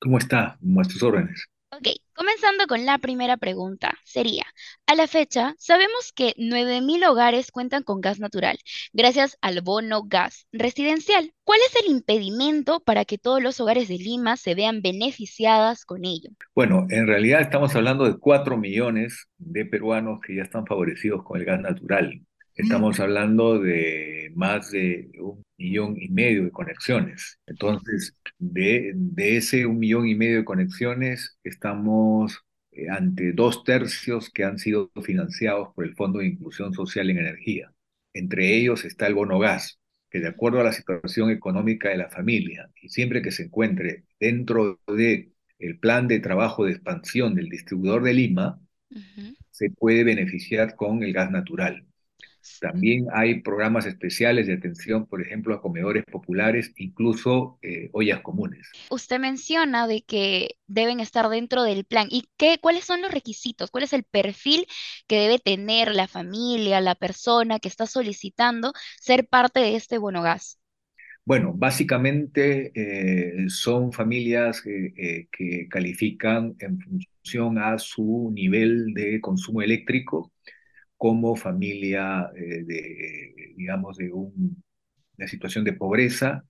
¿Cómo 0.00 0.16
está? 0.16 0.56
Nuestros 0.62 1.02
órdenes. 1.02 1.46
Ok, 1.70 1.86
comenzando 2.14 2.66
con 2.66 2.86
la 2.86 2.96
primera 2.96 3.36
pregunta, 3.36 3.92
sería, 4.02 4.44
a 4.86 4.94
la 4.94 5.06
fecha, 5.06 5.54
sabemos 5.58 6.12
que 6.14 6.32
9.000 6.38 7.04
hogares 7.04 7.52
cuentan 7.52 7.82
con 7.82 8.00
gas 8.00 8.20
natural, 8.20 8.58
gracias 8.94 9.36
al 9.42 9.60
bono 9.60 10.02
gas 10.04 10.46
residencial. 10.50 11.34
¿Cuál 11.44 11.60
es 11.68 11.84
el 11.84 11.90
impedimento 11.92 12.80
para 12.80 13.04
que 13.04 13.18
todos 13.18 13.42
los 13.42 13.60
hogares 13.60 13.88
de 13.88 13.98
Lima 13.98 14.38
se 14.38 14.54
vean 14.54 14.80
beneficiadas 14.80 15.84
con 15.84 16.06
ello? 16.06 16.30
Bueno, 16.54 16.86
en 16.88 17.06
realidad 17.06 17.42
estamos 17.42 17.76
hablando 17.76 18.04
de 18.04 18.18
4 18.18 18.56
millones 18.56 19.28
de 19.36 19.66
peruanos 19.66 20.20
que 20.26 20.36
ya 20.36 20.42
están 20.44 20.66
favorecidos 20.66 21.22
con 21.22 21.38
el 21.38 21.44
gas 21.44 21.60
natural. 21.60 22.22
Estamos 22.58 23.00
hablando 23.00 23.60
de 23.60 24.32
más 24.36 24.72
de 24.72 25.10
un 25.20 25.44
millón 25.58 25.96
y 26.00 26.10
medio 26.10 26.44
de 26.44 26.50
conexiones. 26.52 27.38
Entonces, 27.46 28.14
de, 28.38 28.92
de 28.96 29.38
ese 29.38 29.66
un 29.66 29.78
millón 29.80 30.08
y 30.08 30.16
medio 30.16 30.38
de 30.38 30.44
conexiones, 30.44 31.38
estamos 31.44 32.44
eh, 32.72 32.88
ante 32.90 33.32
dos 33.32 33.64
tercios 33.64 34.30
que 34.30 34.44
han 34.44 34.58
sido 34.58 34.90
financiados 35.02 35.70
por 35.74 35.84
el 35.86 35.94
Fondo 35.96 36.18
de 36.20 36.26
Inclusión 36.28 36.74
Social 36.74 37.10
en 37.10 37.18
Energía. 37.18 37.72
Entre 38.12 38.56
ellos 38.56 38.84
está 38.84 39.06
el 39.06 39.14
bono 39.14 39.38
gas, 39.38 39.78
que 40.10 40.20
de 40.20 40.28
acuerdo 40.28 40.60
a 40.60 40.64
la 40.64 40.72
situación 40.72 41.30
económica 41.30 41.90
de 41.90 41.98
la 41.98 42.10
familia 42.10 42.70
y 42.82 42.90
siempre 42.90 43.22
que 43.22 43.30
se 43.30 43.44
encuentre 43.44 44.04
dentro 44.20 44.80
de 44.88 45.32
el 45.60 45.78
plan 45.78 46.08
de 46.08 46.20
trabajo 46.20 46.64
de 46.64 46.72
expansión 46.72 47.34
del 47.36 47.48
distribuidor 47.48 48.02
de 48.04 48.14
Lima, 48.14 48.60
se 49.50 49.70
puede 49.70 50.04
beneficiar 50.04 50.76
con 50.76 51.02
el 51.04 51.12
gas 51.14 51.30
natural. 51.32 51.87
También 52.60 53.06
hay 53.12 53.40
programas 53.40 53.86
especiales 53.86 54.46
de 54.46 54.54
atención, 54.54 55.06
por 55.06 55.22
ejemplo, 55.22 55.54
a 55.54 55.60
comedores 55.60 56.04
populares, 56.04 56.72
incluso 56.76 57.58
eh, 57.62 57.90
ollas 57.92 58.20
comunes. 58.20 58.68
Usted 58.90 59.18
menciona 59.18 59.86
de 59.86 60.02
que 60.02 60.56
deben 60.66 61.00
estar 61.00 61.28
dentro 61.28 61.62
del 61.62 61.84
plan. 61.84 62.08
¿Y 62.10 62.28
qué, 62.36 62.58
cuáles 62.60 62.84
son 62.84 63.02
los 63.02 63.12
requisitos? 63.12 63.70
¿Cuál 63.70 63.84
es 63.84 63.92
el 63.92 64.04
perfil 64.04 64.66
que 65.06 65.20
debe 65.20 65.38
tener 65.38 65.94
la 65.94 66.08
familia, 66.08 66.80
la 66.80 66.94
persona 66.94 67.58
que 67.58 67.68
está 67.68 67.86
solicitando 67.86 68.72
ser 69.00 69.26
parte 69.28 69.60
de 69.60 69.76
este 69.76 69.98
bono 69.98 70.22
gas? 70.22 70.58
Bueno, 71.24 71.52
básicamente 71.54 72.72
eh, 72.74 73.50
son 73.50 73.92
familias 73.92 74.62
eh, 74.64 75.28
que 75.30 75.68
califican 75.68 76.56
en 76.58 76.80
función 76.80 77.58
a 77.58 77.78
su 77.78 78.30
nivel 78.32 78.94
de 78.94 79.20
consumo 79.20 79.60
eléctrico 79.60 80.32
como 80.98 81.36
familia 81.36 82.30
eh, 82.36 82.64
de, 82.64 83.54
digamos, 83.56 83.96
de 83.96 84.12
una 84.12 85.28
situación 85.28 85.64
de 85.64 85.72
pobreza 85.74 86.44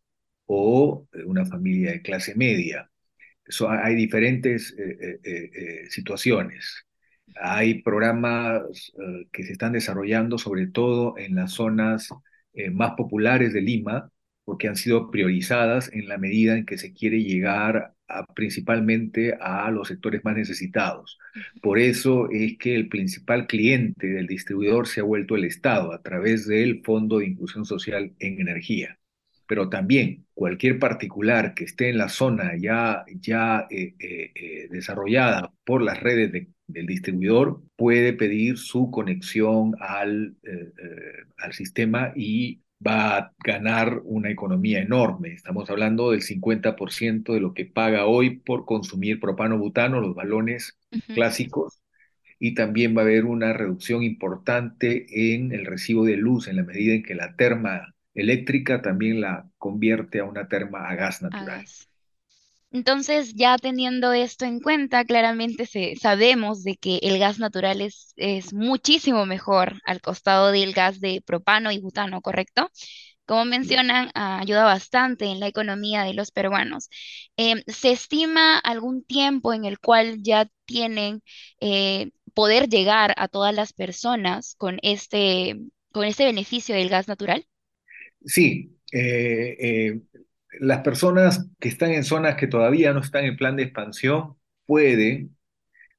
o 0.46 1.06
una 1.26 1.46
familia 1.46 1.92
de 1.92 2.02
clase 2.02 2.34
media. 2.34 2.90
hay 3.68 3.94
diferentes 3.94 4.74
eh, 4.78 5.20
eh, 5.24 5.86
situaciones. 5.90 6.86
Hay 7.40 7.82
programas 7.82 8.62
que 9.32 9.44
se 9.44 9.52
están 9.52 9.72
desarrollando 9.72 10.38
sobre 10.38 10.66
todo 10.68 11.18
en 11.18 11.34
las 11.36 11.52
zonas 11.52 12.08
más 12.72 12.92
populares 12.96 13.52
de 13.52 13.60
Lima, 13.60 14.10
porque 14.44 14.68
han 14.68 14.76
sido 14.76 15.10
priorizadas 15.10 15.90
en 15.92 16.08
la 16.08 16.18
medida 16.18 16.56
en 16.56 16.66
que 16.66 16.78
se 16.78 16.92
quiere 16.94 17.22
llegar 17.22 17.94
principalmente 18.34 19.36
a 19.40 19.70
los 19.70 19.88
sectores 19.88 20.24
más 20.24 20.36
necesitados. 20.36 21.18
Por 21.60 21.78
eso 21.78 22.30
es 22.30 22.56
que 22.58 22.74
el 22.74 22.88
principal 22.88 23.46
cliente 23.46 24.06
del 24.08 24.26
distribuidor 24.26 24.86
se 24.86 25.00
ha 25.00 25.04
vuelto 25.04 25.36
el 25.36 25.44
Estado 25.44 25.92
a 25.92 26.02
través 26.02 26.46
del 26.46 26.82
Fondo 26.82 27.18
de 27.18 27.26
Inclusión 27.26 27.64
Social 27.64 28.12
en 28.18 28.40
Energía. 28.40 28.98
Pero 29.46 29.70
también 29.70 30.26
cualquier 30.34 30.78
particular 30.78 31.54
que 31.54 31.64
esté 31.64 31.88
en 31.88 31.98
la 31.98 32.08
zona 32.08 32.56
ya, 32.58 33.04
ya 33.20 33.66
eh, 33.70 33.94
eh, 33.98 34.30
eh, 34.34 34.68
desarrollada 34.70 35.52
por 35.64 35.82
las 35.82 36.00
redes 36.00 36.48
del 36.66 36.86
distribuidor 36.86 37.62
puede 37.76 38.12
pedir 38.12 38.58
su 38.58 38.90
conexión 38.90 39.74
al, 39.80 40.36
al 41.38 41.52
sistema 41.54 42.12
y 42.14 42.60
va 42.86 43.16
a 43.18 43.34
ganar 43.44 44.00
una 44.04 44.30
economía 44.30 44.80
enorme. 44.80 45.32
Estamos 45.32 45.68
hablando 45.70 46.10
del 46.10 46.22
50% 46.22 47.34
de 47.34 47.40
lo 47.40 47.54
que 47.54 47.66
paga 47.66 48.06
hoy 48.06 48.38
por 48.38 48.64
consumir 48.64 49.20
propano-butano, 49.20 50.00
los 50.00 50.14
balones 50.14 50.78
clásicos, 51.12 51.82
y 52.38 52.54
también 52.54 52.96
va 52.96 53.02
a 53.02 53.04
haber 53.04 53.24
una 53.26 53.52
reducción 53.52 54.02
importante 54.02 55.34
en 55.34 55.52
el 55.52 55.66
recibo 55.66 56.04
de 56.04 56.16
luz 56.16 56.48
en 56.48 56.56
la 56.56 56.64
medida 56.64 56.94
en 56.94 57.02
que 57.02 57.14
la 57.14 57.36
terma 57.36 57.94
eléctrica 58.14 58.82
también 58.82 59.20
la 59.20 59.50
convierte 59.58 60.20
a 60.20 60.24
una 60.24 60.48
terma 60.48 60.88
a 60.88 60.94
gas 60.96 61.22
natural. 61.22 61.64
Entonces, 62.70 63.34
ya 63.34 63.56
teniendo 63.56 64.12
esto 64.12 64.44
en 64.44 64.60
cuenta, 64.60 65.04
claramente 65.04 65.64
se, 65.66 65.96
sabemos 65.96 66.62
de 66.64 66.76
que 66.76 66.98
el 67.02 67.18
gas 67.18 67.38
natural 67.38 67.80
es, 67.80 68.12
es 68.16 68.52
muchísimo 68.52 69.24
mejor 69.26 69.80
al 69.86 70.00
costado 70.02 70.52
del 70.52 70.74
gas 70.74 71.00
de 71.00 71.22
propano 71.24 71.72
y 71.72 71.78
butano, 71.80 72.20
¿correcto? 72.20 72.70
Como 73.26 73.44
mencionan, 73.44 74.10
ayuda 74.14 74.64
bastante 74.64 75.26
en 75.26 75.40
la 75.40 75.48
economía 75.48 76.04
de 76.04 76.14
los 76.14 76.30
peruanos. 76.30 76.88
Em, 77.36 77.62
¿se 77.66 77.90
estima 77.92 78.58
algún 78.58 79.04
tiempo 79.04 79.52
en 79.54 79.64
el 79.64 79.78
cual 79.78 80.22
ya 80.22 80.48
tienen 80.66 81.22
eh, 81.60 82.10
poder 82.34 82.68
llegar 82.68 83.14
a 83.18 83.28
todas 83.28 83.54
las 83.54 83.72
personas 83.74 84.54
con 84.56 84.78
este, 84.82 85.56
con 85.92 86.04
este 86.06 86.24
beneficio 86.24 86.74
del 86.74 86.88
gas 86.88 87.08
natural? 87.08 87.46
Sí, 88.24 88.76
eh, 88.92 89.56
eh, 89.60 90.00
las 90.60 90.80
personas 90.80 91.48
que 91.60 91.68
están 91.68 91.92
en 91.92 92.04
zonas 92.04 92.36
que 92.36 92.46
todavía 92.46 92.92
no 92.92 93.00
están 93.00 93.24
en 93.24 93.36
plan 93.36 93.56
de 93.56 93.64
expansión 93.64 94.36
pueden 94.66 95.36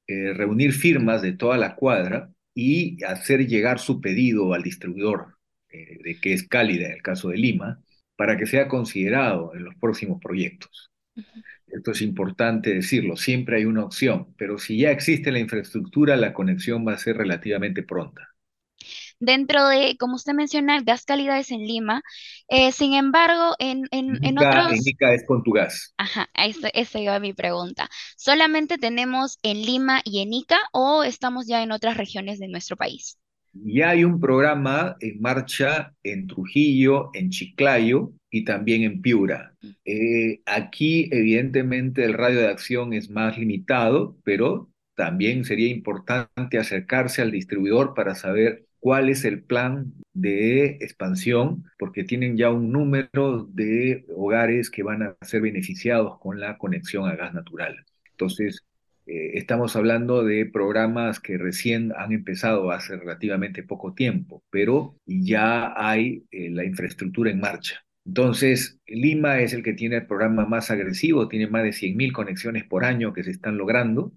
eh, 0.07 0.33
reunir 0.33 0.73
firmas 0.73 1.21
de 1.21 1.33
toda 1.33 1.57
la 1.57 1.75
cuadra 1.75 2.31
y 2.53 3.03
hacer 3.03 3.47
llegar 3.47 3.79
su 3.79 4.01
pedido 4.01 4.53
al 4.53 4.63
distribuidor, 4.63 5.37
eh, 5.69 5.99
de 6.03 6.19
que 6.19 6.33
es 6.33 6.47
cálida 6.47 6.87
en 6.87 6.93
el 6.93 7.01
caso 7.01 7.29
de 7.29 7.37
Lima, 7.37 7.81
para 8.15 8.37
que 8.37 8.47
sea 8.47 8.67
considerado 8.67 9.53
en 9.55 9.63
los 9.63 9.75
próximos 9.75 10.19
proyectos. 10.21 10.91
Esto 11.67 11.91
es 11.91 12.01
importante 12.01 12.73
decirlo, 12.73 13.15
siempre 13.15 13.57
hay 13.57 13.65
una 13.65 13.83
opción, 13.83 14.33
pero 14.37 14.57
si 14.57 14.79
ya 14.79 14.91
existe 14.91 15.31
la 15.31 15.39
infraestructura, 15.39 16.17
la 16.17 16.33
conexión 16.33 16.85
va 16.87 16.93
a 16.93 16.97
ser 16.97 17.17
relativamente 17.17 17.83
pronta 17.83 18.29
dentro 19.19 19.67
de, 19.67 19.97
como 19.97 20.15
usted 20.15 20.33
menciona, 20.33 20.81
gas 20.81 21.05
calidades 21.05 21.51
en 21.51 21.61
Lima. 21.61 22.01
Eh, 22.47 22.71
sin 22.71 22.93
embargo, 22.93 23.55
en, 23.59 23.83
en, 23.91 24.23
en 24.23 24.37
otros... 24.37 24.71
En 24.71 24.79
Ica 24.83 25.13
es 25.13 25.25
con 25.25 25.43
tu 25.43 25.51
gas. 25.51 25.93
Ajá, 25.97 26.29
esa, 26.33 26.69
esa 26.69 26.99
iba 26.99 27.19
mi 27.19 27.33
pregunta. 27.33 27.89
¿Solamente 28.17 28.77
tenemos 28.77 29.37
en 29.43 29.61
Lima 29.61 30.01
y 30.03 30.21
en 30.21 30.33
Ica 30.33 30.59
o 30.71 31.03
estamos 31.03 31.47
ya 31.47 31.61
en 31.63 31.71
otras 31.71 31.97
regiones 31.97 32.39
de 32.39 32.47
nuestro 32.47 32.77
país? 32.77 33.19
Ya 33.51 33.89
hay 33.89 34.03
un 34.03 34.19
programa 34.19 34.95
en 34.99 35.19
marcha 35.19 35.93
en 36.03 36.27
Trujillo, 36.27 37.09
en 37.13 37.31
Chiclayo 37.31 38.11
y 38.29 38.45
también 38.45 38.83
en 38.83 39.01
Piura. 39.01 39.53
Mm. 39.61 39.67
Eh, 39.85 40.41
aquí, 40.45 41.09
evidentemente, 41.11 42.05
el 42.05 42.13
radio 42.13 42.39
de 42.41 42.47
acción 42.47 42.93
es 42.93 43.09
más 43.09 43.37
limitado, 43.37 44.15
pero 44.23 44.69
también 44.95 45.45
sería 45.45 45.69
importante 45.69 46.57
acercarse 46.59 47.21
al 47.21 47.31
distribuidor 47.31 47.93
para 47.95 48.15
saber 48.15 48.65
cuál 48.79 49.09
es 49.09 49.25
el 49.25 49.43
plan 49.43 49.93
de 50.13 50.77
expansión, 50.81 51.65
porque 51.77 52.03
tienen 52.03 52.37
ya 52.37 52.49
un 52.51 52.71
número 52.71 53.43
de 53.51 54.05
hogares 54.15 54.69
que 54.69 54.83
van 54.83 55.03
a 55.03 55.15
ser 55.21 55.41
beneficiados 55.41 56.19
con 56.19 56.39
la 56.39 56.57
conexión 56.57 57.07
a 57.07 57.15
gas 57.15 57.33
natural. 57.33 57.85
Entonces, 58.11 58.63
eh, 59.05 59.31
estamos 59.39 59.75
hablando 59.75 60.23
de 60.23 60.45
programas 60.45 61.19
que 61.19 61.37
recién 61.37 61.93
han 61.97 62.11
empezado 62.11 62.71
hace 62.71 62.95
relativamente 62.97 63.63
poco 63.63 63.93
tiempo, 63.93 64.43
pero 64.51 64.95
ya 65.05 65.73
hay 65.75 66.25
eh, 66.31 66.49
la 66.51 66.63
infraestructura 66.65 67.31
en 67.31 67.39
marcha. 67.39 67.83
Entonces, 68.05 68.79
Lima 68.87 69.39
es 69.41 69.53
el 69.53 69.63
que 69.63 69.73
tiene 69.73 69.97
el 69.97 70.07
programa 70.07 70.45
más 70.45 70.71
agresivo, 70.71 71.27
tiene 71.27 71.47
más 71.47 71.63
de 71.63 71.73
100.000 71.73 72.11
conexiones 72.11 72.63
por 72.65 72.85
año 72.85 73.13
que 73.13 73.23
se 73.23 73.31
están 73.31 73.57
logrando. 73.57 74.13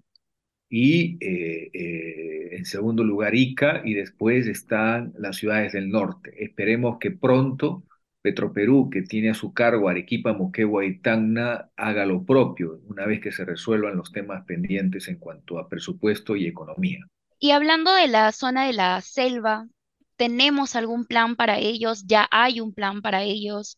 Y 0.75 1.19
eh, 1.23 1.69
eh, 1.71 2.55
en 2.55 2.65
segundo 2.65 3.03
lugar, 3.03 3.35
Ica, 3.35 3.83
y 3.85 3.93
después 3.93 4.47
están 4.47 5.13
las 5.19 5.37
ciudades 5.37 5.73
del 5.73 5.91
norte. 5.91 6.33
Esperemos 6.43 6.97
que 6.99 7.11
pronto 7.11 7.83
Petroperú, 8.23 8.89
que 8.89 9.03
tiene 9.03 9.29
a 9.29 9.35
su 9.35 9.53
cargo 9.53 9.87
Arequipa, 9.87 10.33
Moquegua 10.33 10.83
y 10.83 10.97
Tacna, 10.97 11.69
haga 11.77 12.07
lo 12.07 12.25
propio, 12.25 12.79
una 12.87 13.05
vez 13.05 13.21
que 13.21 13.31
se 13.31 13.45
resuelvan 13.45 13.95
los 13.95 14.11
temas 14.11 14.45
pendientes 14.47 15.07
en 15.09 15.19
cuanto 15.19 15.59
a 15.59 15.69
presupuesto 15.69 16.35
y 16.35 16.47
economía. 16.47 17.05
Y 17.37 17.51
hablando 17.51 17.93
de 17.93 18.07
la 18.07 18.31
zona 18.31 18.65
de 18.65 18.73
la 18.73 18.99
selva, 19.01 19.67
¿tenemos 20.15 20.75
algún 20.75 21.05
plan 21.05 21.35
para 21.35 21.59
ellos? 21.59 22.05
¿Ya 22.07 22.27
hay 22.31 22.61
un 22.61 22.73
plan 22.73 23.03
para 23.03 23.21
ellos? 23.21 23.77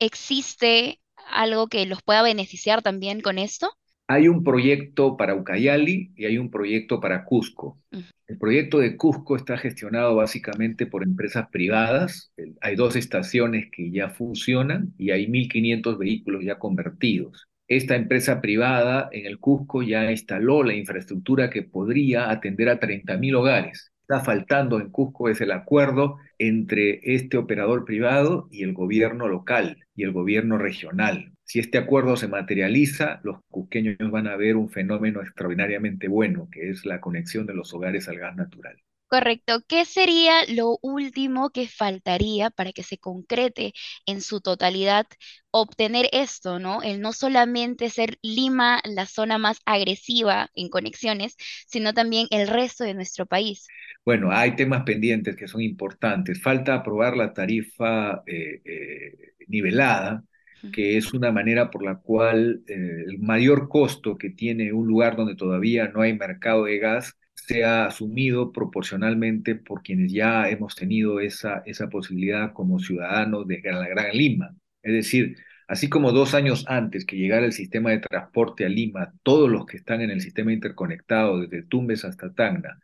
¿Existe 0.00 0.98
algo 1.30 1.68
que 1.68 1.86
los 1.86 2.02
pueda 2.02 2.22
beneficiar 2.22 2.82
también 2.82 3.20
con 3.20 3.38
esto? 3.38 3.77
Hay 4.10 4.26
un 4.26 4.42
proyecto 4.42 5.18
para 5.18 5.34
Ucayali 5.34 6.12
y 6.16 6.24
hay 6.24 6.38
un 6.38 6.50
proyecto 6.50 6.98
para 6.98 7.26
Cusco. 7.26 7.78
El 8.26 8.38
proyecto 8.38 8.78
de 8.78 8.96
Cusco 8.96 9.36
está 9.36 9.58
gestionado 9.58 10.16
básicamente 10.16 10.86
por 10.86 11.02
empresas 11.02 11.48
privadas. 11.50 12.32
Hay 12.62 12.74
dos 12.74 12.96
estaciones 12.96 13.70
que 13.70 13.90
ya 13.90 14.08
funcionan 14.08 14.94
y 14.96 15.10
hay 15.10 15.26
1.500 15.26 15.98
vehículos 15.98 16.42
ya 16.42 16.58
convertidos. 16.58 17.48
Esta 17.68 17.96
empresa 17.96 18.40
privada 18.40 19.10
en 19.12 19.26
el 19.26 19.38
Cusco 19.38 19.82
ya 19.82 20.10
instaló 20.10 20.62
la 20.62 20.74
infraestructura 20.74 21.50
que 21.50 21.62
podría 21.62 22.30
atender 22.30 22.70
a 22.70 22.80
30.000 22.80 23.36
hogares. 23.36 23.92
Está 24.00 24.20
faltando 24.20 24.80
en 24.80 24.88
Cusco 24.88 25.28
es 25.28 25.42
el 25.42 25.52
acuerdo 25.52 26.16
entre 26.38 27.00
este 27.02 27.36
operador 27.36 27.84
privado 27.84 28.48
y 28.50 28.62
el 28.62 28.72
gobierno 28.72 29.28
local 29.28 29.84
y 29.94 30.04
el 30.04 30.12
gobierno 30.12 30.56
regional. 30.56 31.34
Si 31.48 31.60
este 31.60 31.78
acuerdo 31.78 32.14
se 32.18 32.28
materializa, 32.28 33.20
los 33.24 33.38
cusqueños 33.48 33.96
van 34.10 34.26
a 34.26 34.36
ver 34.36 34.56
un 34.56 34.68
fenómeno 34.68 35.22
extraordinariamente 35.22 36.06
bueno, 36.06 36.46
que 36.52 36.68
es 36.68 36.84
la 36.84 37.00
conexión 37.00 37.46
de 37.46 37.54
los 37.54 37.72
hogares 37.72 38.06
al 38.06 38.18
gas 38.18 38.36
natural. 38.36 38.76
Correcto. 39.06 39.62
¿Qué 39.66 39.86
sería 39.86 40.44
lo 40.54 40.78
último 40.82 41.48
que 41.48 41.66
faltaría 41.66 42.50
para 42.50 42.72
que 42.72 42.82
se 42.82 42.98
concrete 42.98 43.72
en 44.04 44.20
su 44.20 44.42
totalidad 44.42 45.06
obtener 45.50 46.10
esto, 46.12 46.58
¿no? 46.58 46.82
El 46.82 47.00
no 47.00 47.14
solamente 47.14 47.88
ser 47.88 48.18
Lima 48.20 48.82
la 48.84 49.06
zona 49.06 49.38
más 49.38 49.60
agresiva 49.64 50.50
en 50.54 50.68
conexiones, 50.68 51.34
sino 51.66 51.94
también 51.94 52.26
el 52.30 52.46
resto 52.48 52.84
de 52.84 52.92
nuestro 52.92 53.24
país. 53.24 53.66
Bueno, 54.04 54.30
hay 54.32 54.54
temas 54.54 54.82
pendientes 54.82 55.34
que 55.34 55.48
son 55.48 55.62
importantes. 55.62 56.42
Falta 56.42 56.74
aprobar 56.74 57.16
la 57.16 57.32
tarifa 57.32 58.22
eh, 58.26 58.60
eh, 58.66 59.32
nivelada 59.46 60.22
que 60.72 60.96
es 60.96 61.12
una 61.14 61.32
manera 61.32 61.70
por 61.70 61.84
la 61.84 61.96
cual 61.96 62.62
eh, 62.66 63.04
el 63.06 63.18
mayor 63.18 63.68
costo 63.68 64.18
que 64.18 64.30
tiene 64.30 64.72
un 64.72 64.86
lugar 64.86 65.16
donde 65.16 65.36
todavía 65.36 65.88
no 65.88 66.02
hay 66.02 66.16
mercado 66.16 66.64
de 66.64 66.78
gas 66.78 67.16
sea 67.34 67.86
asumido 67.86 68.52
proporcionalmente 68.52 69.54
por 69.54 69.82
quienes 69.82 70.12
ya 70.12 70.48
hemos 70.50 70.74
tenido 70.74 71.20
esa, 71.20 71.62
esa 71.66 71.88
posibilidad 71.88 72.52
como 72.52 72.78
ciudadanos 72.78 73.46
de 73.46 73.62
la 73.64 73.88
Gran 73.88 74.12
Lima. 74.12 74.54
Es 74.82 74.92
decir, 74.92 75.36
así 75.66 75.88
como 75.88 76.12
dos 76.12 76.34
años 76.34 76.64
antes 76.68 77.04
que 77.06 77.16
llegara 77.16 77.46
el 77.46 77.52
sistema 77.52 77.90
de 77.90 78.00
transporte 78.00 78.66
a 78.66 78.68
Lima, 78.68 79.12
todos 79.22 79.48
los 79.50 79.66
que 79.66 79.76
están 79.78 80.00
en 80.02 80.10
el 80.10 80.20
sistema 80.20 80.52
interconectado, 80.52 81.40
desde 81.40 81.62
Tumbes 81.62 82.04
hasta 82.04 82.32
Tacna, 82.34 82.80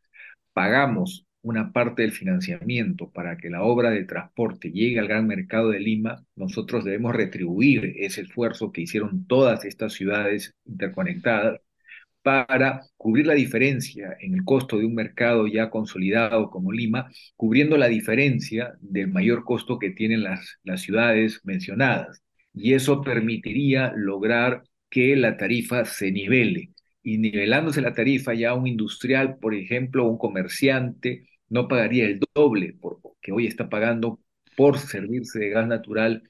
pagamos 0.53 1.27
una 1.45 1.73
parte 1.73 2.03
del 2.03 2.13
financiamiento 2.13 3.11
para 3.11 3.37
que 3.37 3.51
la 3.51 3.63
obra 3.63 3.91
de 3.91 4.05
transporte 4.05 4.73
llegue 4.73 4.99
al 4.99 5.09
gran 5.09 5.27
mercado 5.27 5.71
de 5.71 5.79
Lima, 5.79 6.25
nosotros 6.37 6.85
debemos 6.85 7.15
retribuir 7.15 7.95
ese 7.99 8.23
esfuerzo 8.23 8.73
que 8.73 8.81
hicieron 8.81 9.27
todas 9.27 9.65
estas 9.67 9.93
ciudades 9.93 10.55
interconectadas 10.65 11.61
para 12.23 12.81
cubrir 12.97 13.27
la 13.27 13.35
diferencia 13.35 14.17
en 14.21 14.35
el 14.35 14.45
costo 14.45 14.79
de 14.79 14.87
un 14.87 14.95
mercado 14.95 15.47
ya 15.47 15.69
consolidado 15.69 16.49
como 16.51 16.73
Lima, 16.73 17.11
cubriendo 17.37 17.77
la 17.77 17.89
diferencia 17.89 18.73
del 18.81 19.09
mayor 19.09 19.45
costo 19.45 19.79
que 19.79 19.91
tienen 19.91 20.23
las, 20.23 20.59
las 20.65 20.81
ciudades 20.81 21.41
mencionadas. 21.45 22.23
Y 22.55 22.73
eso 22.73 23.03
permitiría 23.03 23.93
lograr 23.95 24.63
que 24.89 25.15
la 25.17 25.37
tarifa 25.37 25.85
se 25.85 26.11
nivele. 26.11 26.71
Y 27.03 27.19
nivelándose 27.19 27.83
la 27.83 27.93
tarifa 27.93 28.33
ya 28.33 28.55
un 28.55 28.67
industrial, 28.67 29.37
por 29.39 29.55
ejemplo, 29.55 30.07
un 30.07 30.17
comerciante, 30.17 31.27
no 31.49 31.69
pagaría 31.69 32.07
el 32.07 32.21
doble 32.35 32.75
por, 32.81 33.01
que 33.21 33.33
hoy 33.33 33.47
está 33.47 33.69
pagando 33.69 34.21
por 34.57 34.79
servirse 34.79 35.39
de 35.39 35.51
gas 35.51 35.67
natural 35.67 36.23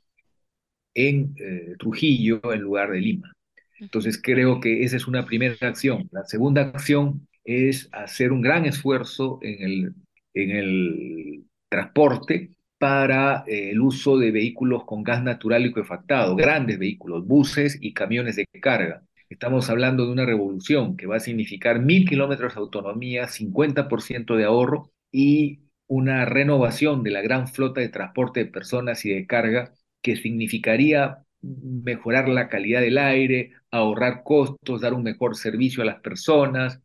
en 0.94 1.34
eh, 1.38 1.74
Trujillo 1.78 2.40
en 2.52 2.60
lugar 2.60 2.90
de 2.90 3.00
Lima. 3.00 3.32
Entonces 3.80 4.20
creo 4.22 4.60
que 4.60 4.84
esa 4.84 4.96
es 4.96 5.06
una 5.06 5.24
primera 5.24 5.56
acción. 5.60 6.08
La 6.12 6.24
segunda 6.24 6.62
acción 6.62 7.26
es 7.44 7.88
hacer 7.92 8.32
un 8.32 8.40
gran 8.40 8.64
esfuerzo 8.64 9.38
en 9.42 9.62
el, 9.62 9.94
en 10.34 10.50
el 10.50 11.44
transporte 11.68 12.52
para 12.78 13.44
eh, 13.46 13.70
el 13.70 13.80
uso 13.80 14.18
de 14.18 14.30
vehículos 14.30 14.84
con 14.84 15.02
gas 15.02 15.22
natural 15.22 15.62
liquefactado, 15.62 16.36
grandes 16.36 16.78
vehículos, 16.78 17.26
buses 17.26 17.78
y 17.80 17.92
camiones 17.92 18.36
de 18.36 18.46
carga. 18.60 19.02
Estamos 19.28 19.68
hablando 19.70 20.06
de 20.06 20.12
una 20.12 20.26
revolución 20.26 20.96
que 20.96 21.06
va 21.06 21.16
a 21.16 21.20
significar 21.20 21.80
mil 21.80 22.08
kilómetros 22.08 22.54
de 22.54 22.60
autonomía, 22.60 23.26
50% 23.26 24.36
de 24.36 24.44
ahorro 24.44 24.93
y 25.14 25.60
una 25.86 26.24
renovación 26.24 27.04
de 27.04 27.12
la 27.12 27.22
gran 27.22 27.46
flota 27.48 27.80
de 27.80 27.88
transporte 27.88 28.40
de 28.40 28.50
personas 28.50 29.04
y 29.04 29.10
de 29.10 29.26
carga 29.28 29.72
que 30.02 30.16
significaría 30.16 31.18
mejorar 31.40 32.28
la 32.28 32.48
calidad 32.48 32.80
del 32.80 32.98
aire, 32.98 33.52
ahorrar 33.70 34.22
costos, 34.24 34.80
dar 34.80 34.92
un 34.92 35.04
mejor 35.04 35.36
servicio 35.36 35.82
a 35.84 35.86
las 35.86 36.00
personas. 36.00 36.82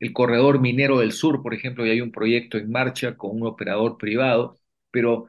El 0.00 0.12
corredor 0.14 0.60
minero 0.60 1.00
del 1.00 1.12
sur, 1.12 1.42
por 1.42 1.52
ejemplo, 1.54 1.84
ya 1.84 1.92
hay 1.92 2.00
un 2.00 2.12
proyecto 2.12 2.56
en 2.58 2.70
marcha 2.70 3.16
con 3.16 3.36
un 3.36 3.46
operador 3.46 3.98
privado, 3.98 4.58
pero 4.90 5.26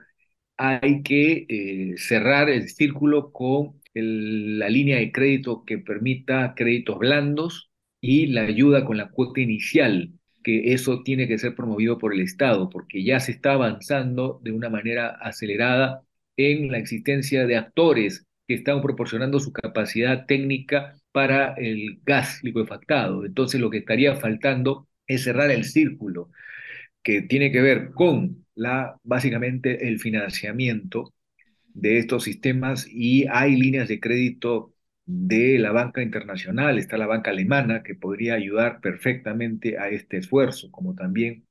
hay 0.57 1.03
que 1.03 1.45
eh, 1.49 1.95
cerrar 1.97 2.49
el 2.49 2.69
círculo 2.69 3.31
con 3.33 3.81
la 3.93 4.69
línea 4.69 4.97
de 4.99 5.11
crédito 5.11 5.65
que 5.65 5.79
permita 5.79 6.53
créditos 6.55 6.99
blandos 6.99 7.71
y 8.01 8.27
la 8.27 8.43
ayuda 8.43 8.85
con 8.85 8.97
la 8.97 9.09
cuota 9.09 9.41
inicial 9.41 10.16
que 10.47 10.73
eso 10.73 11.03
tiene 11.03 11.27
que 11.27 11.37
ser 11.37 11.55
promovido 11.55 11.97
por 11.97 12.13
el 12.13 12.21
Estado, 12.21 12.69
porque 12.69 13.03
ya 13.03 13.19
se 13.19 13.33
está 13.33 13.51
avanzando 13.51 14.39
de 14.43 14.53
una 14.53 14.69
manera 14.69 15.09
acelerada 15.09 16.03
en 16.37 16.71
la 16.71 16.77
existencia 16.77 17.45
de 17.45 17.57
actores 17.57 18.25
que 18.47 18.53
están 18.53 18.81
proporcionando 18.81 19.41
su 19.41 19.51
capacidad 19.51 20.25
técnica 20.25 20.95
para 21.11 21.53
el 21.55 21.99
gas 22.05 22.39
liquefactado. 22.43 23.25
Entonces 23.25 23.59
lo 23.59 23.69
que 23.69 23.79
estaría 23.79 24.15
faltando 24.15 24.87
es 25.05 25.25
cerrar 25.25 25.51
el 25.51 25.65
círculo 25.65 26.29
que 27.03 27.23
tiene 27.23 27.51
que 27.51 27.61
ver 27.61 27.91
con 27.91 28.45
la 28.55 28.95
básicamente 29.03 29.89
el 29.89 29.99
financiamiento 29.99 31.13
de 31.73 31.97
estos 31.99 32.23
sistemas 32.23 32.87
y 32.89 33.25
hay 33.29 33.57
líneas 33.57 33.89
de 33.89 33.99
crédito 33.99 34.73
de 35.07 35.59
la 35.59 35.71
banca 35.71 36.03
internacional, 36.03 36.77
está 36.77 36.97
la 36.97 37.07
banca 37.07 37.31
alemana 37.31 37.83
que 37.83 37.95
podría 37.95 38.35
ayudar 38.35 38.81
perfectamente 38.81 39.79
a 39.79 39.89
este 39.89 40.17
esfuerzo, 40.17 40.71
como 40.71 40.95
también 40.95 41.47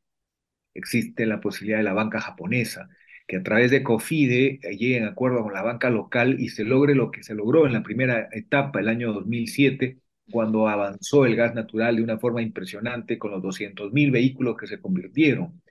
existe 0.75 1.27
la 1.27 1.41
posibilidad 1.41 1.79
de 1.79 1.85
la 1.85 1.95
banca 1.95 2.21
japonesa, 2.21 2.89
que 3.27 3.37
a 3.39 3.43
través 3.43 3.71
de 3.71 3.83
COFIDE 3.83 4.61
llegue 4.79 4.99
en 4.99 5.05
acuerdo 5.07 5.43
con 5.43 5.55
la 5.55 5.63
banca 5.63 5.91
local 5.91 6.37
y 6.41 6.51
se 6.51 6.65
logre 6.65 6.95
lo 6.95 7.11
que 7.11 7.23
se 7.23 7.35
logró 7.35 7.67
en 7.67 7.73
la 7.73 7.83
primera 7.83 8.29
etapa, 8.33 8.81
el 8.81 8.89
año 8.89 9.13
2007, 9.13 9.99
cuando 10.31 10.69
avanzó 10.69 11.27
el 11.27 11.37
gas 11.37 11.55
natural 11.55 11.97
de 11.97 12.03
una 12.03 12.19
forma 12.19 12.43
impresionante 12.43 13.19
con 13.19 13.31
los 13.33 13.43
200.000 13.43 14.11
vehículos 14.13 14.57
que 14.57 14.67
se 14.67 14.81
convirtieron. 14.81 15.63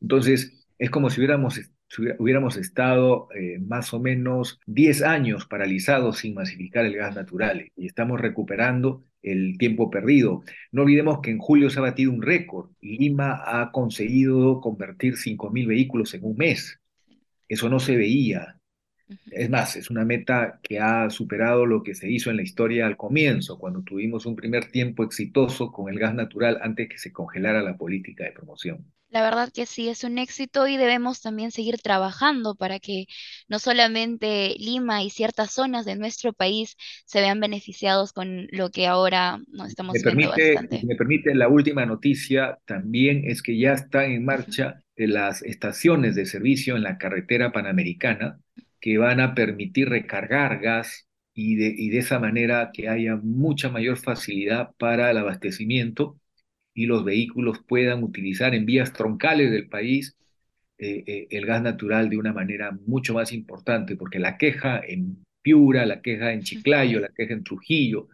Entonces, 0.00 0.65
es 0.78 0.90
como 0.90 1.10
si 1.10 1.20
hubiéramos 1.20 1.60
hubiéramos 2.18 2.56
estado 2.56 3.28
eh, 3.34 3.58
más 3.60 3.94
o 3.94 4.00
menos 4.00 4.60
10 4.66 5.02
años 5.02 5.46
paralizados 5.46 6.18
sin 6.18 6.34
masificar 6.34 6.84
el 6.84 6.96
gas 6.96 7.14
natural 7.14 7.70
y 7.76 7.86
estamos 7.86 8.20
recuperando 8.20 9.04
el 9.22 9.56
tiempo 9.58 9.90
perdido. 9.90 10.42
No 10.72 10.82
olvidemos 10.82 11.20
que 11.20 11.30
en 11.30 11.38
julio 11.38 11.70
se 11.70 11.78
ha 11.78 11.82
batido 11.82 12.12
un 12.12 12.22
récord. 12.22 12.70
Lima 12.80 13.42
ha 13.44 13.72
conseguido 13.72 14.60
convertir 14.60 15.14
5.000 15.14 15.66
vehículos 15.66 16.14
en 16.14 16.24
un 16.24 16.36
mes. 16.36 16.80
Eso 17.48 17.68
no 17.68 17.80
se 17.80 17.96
veía. 17.96 18.60
Es 19.30 19.50
más, 19.50 19.76
es 19.76 19.90
una 19.90 20.04
meta 20.04 20.58
que 20.62 20.80
ha 20.80 21.10
superado 21.10 21.66
lo 21.66 21.82
que 21.82 21.94
se 21.94 22.10
hizo 22.10 22.30
en 22.30 22.36
la 22.36 22.42
historia 22.42 22.86
al 22.86 22.96
comienzo, 22.96 23.58
cuando 23.58 23.82
tuvimos 23.82 24.26
un 24.26 24.34
primer 24.36 24.70
tiempo 24.70 25.04
exitoso 25.04 25.70
con 25.72 25.88
el 25.88 25.98
gas 25.98 26.14
natural 26.14 26.58
antes 26.62 26.88
que 26.88 26.98
se 26.98 27.12
congelara 27.12 27.62
la 27.62 27.76
política 27.76 28.24
de 28.24 28.32
promoción. 28.32 28.84
La 29.10 29.22
verdad 29.22 29.50
que 29.52 29.66
sí, 29.66 29.88
es 29.88 30.04
un 30.04 30.18
éxito 30.18 30.66
y 30.68 30.76
debemos 30.76 31.20
también 31.20 31.50
seguir 31.50 31.78
trabajando 31.78 32.54
para 32.54 32.78
que 32.80 33.06
no 33.48 33.58
solamente 33.58 34.54
Lima 34.58 35.02
y 35.02 35.10
ciertas 35.10 35.52
zonas 35.52 35.84
de 35.86 35.96
nuestro 35.96 36.32
país 36.32 36.76
se 37.06 37.20
vean 37.20 37.40
beneficiados 37.40 38.12
con 38.12 38.46
lo 38.50 38.70
que 38.70 38.86
ahora 38.86 39.38
nos 39.48 39.68
estamos 39.68 39.94
me 39.94 40.00
viendo 40.02 40.28
permite, 40.28 40.52
bastante. 40.52 40.86
Me 40.86 40.96
permite 40.96 41.34
la 41.34 41.48
última 41.48 41.86
noticia 41.86 42.58
también 42.66 43.22
es 43.24 43.42
que 43.42 43.58
ya 43.58 43.72
están 43.72 44.10
en 44.12 44.24
marcha 44.24 44.82
las 44.96 45.42
estaciones 45.42 46.14
de 46.14 46.26
servicio 46.26 46.76
en 46.76 46.82
la 46.82 46.98
carretera 46.98 47.52
panamericana 47.52 48.40
que 48.80 48.98
van 48.98 49.20
a 49.20 49.34
permitir 49.34 49.88
recargar 49.88 50.58
gas 50.60 51.08
y 51.34 51.56
de, 51.56 51.74
y 51.76 51.90
de 51.90 51.98
esa 51.98 52.18
manera 52.18 52.70
que 52.72 52.88
haya 52.88 53.16
mucha 53.16 53.68
mayor 53.68 53.98
facilidad 53.98 54.70
para 54.78 55.10
el 55.10 55.18
abastecimiento 55.18 56.18
y 56.76 56.84
los 56.84 57.04
vehículos 57.04 57.58
puedan 57.66 58.04
utilizar 58.04 58.54
en 58.54 58.66
vías 58.66 58.92
troncales 58.92 59.50
del 59.50 59.66
país 59.66 60.14
eh, 60.78 61.02
eh, 61.06 61.26
el 61.30 61.46
gas 61.46 61.62
natural 61.62 62.10
de 62.10 62.18
una 62.18 62.34
manera 62.34 62.70
mucho 62.86 63.14
más 63.14 63.32
importante, 63.32 63.96
porque 63.96 64.18
la 64.18 64.36
queja 64.36 64.78
en 64.86 65.24
Piura, 65.40 65.86
la 65.86 66.02
queja 66.02 66.32
en 66.32 66.42
Chiclayo, 66.42 67.00
la 67.00 67.08
queja 67.08 67.32
en 67.32 67.44
Trujillo, 67.44 68.08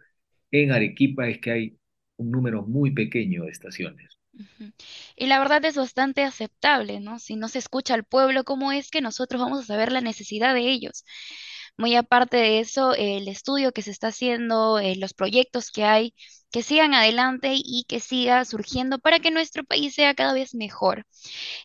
en 0.49 0.71
Arequipa 0.71 1.27
es 1.27 1.39
que 1.39 1.51
hay 1.51 1.77
un 2.15 2.31
número 2.31 2.63
muy 2.63 2.91
pequeño 2.91 3.43
de 3.43 3.51
estaciones. 3.51 4.17
Y 5.17 5.27
la 5.27 5.39
verdad 5.39 5.65
es 5.65 5.75
bastante 5.75 6.23
aceptable, 6.23 7.01
¿no? 7.01 7.19
Si 7.19 7.35
no 7.35 7.49
se 7.49 7.59
escucha 7.59 7.93
al 7.95 8.05
pueblo, 8.05 8.45
¿cómo 8.45 8.71
es 8.71 8.89
que 8.89 9.01
nosotros 9.01 9.41
vamos 9.41 9.59
a 9.59 9.65
saber 9.65 9.91
la 9.91 9.99
necesidad 9.99 10.53
de 10.53 10.71
ellos? 10.71 11.03
Muy 11.77 11.95
aparte 11.95 12.37
de 12.37 12.59
eso, 12.59 12.93
el 12.93 13.27
estudio 13.27 13.71
que 13.71 13.81
se 13.81 13.91
está 13.91 14.07
haciendo, 14.09 14.79
eh, 14.79 14.95
los 14.95 15.13
proyectos 15.13 15.71
que 15.71 15.83
hay, 15.83 16.13
que 16.51 16.61
sigan 16.63 16.93
adelante 16.93 17.53
y 17.55 17.85
que 17.87 17.99
siga 17.99 18.45
surgiendo 18.45 18.99
para 18.99 19.19
que 19.19 19.31
nuestro 19.31 19.63
país 19.63 19.95
sea 19.95 20.13
cada 20.13 20.33
vez 20.33 20.53
mejor. 20.55 21.05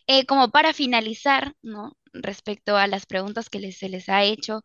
Eh, 0.07 0.25
como 0.25 0.49
para 0.51 0.73
finalizar, 0.73 1.55
¿no? 1.61 1.97
Respecto 2.13 2.77
a 2.77 2.87
las 2.87 3.05
preguntas 3.07 3.49
que 3.49 3.71
se 3.73 3.89
les 3.89 4.09
ha 4.09 4.23
hecho, 4.23 4.63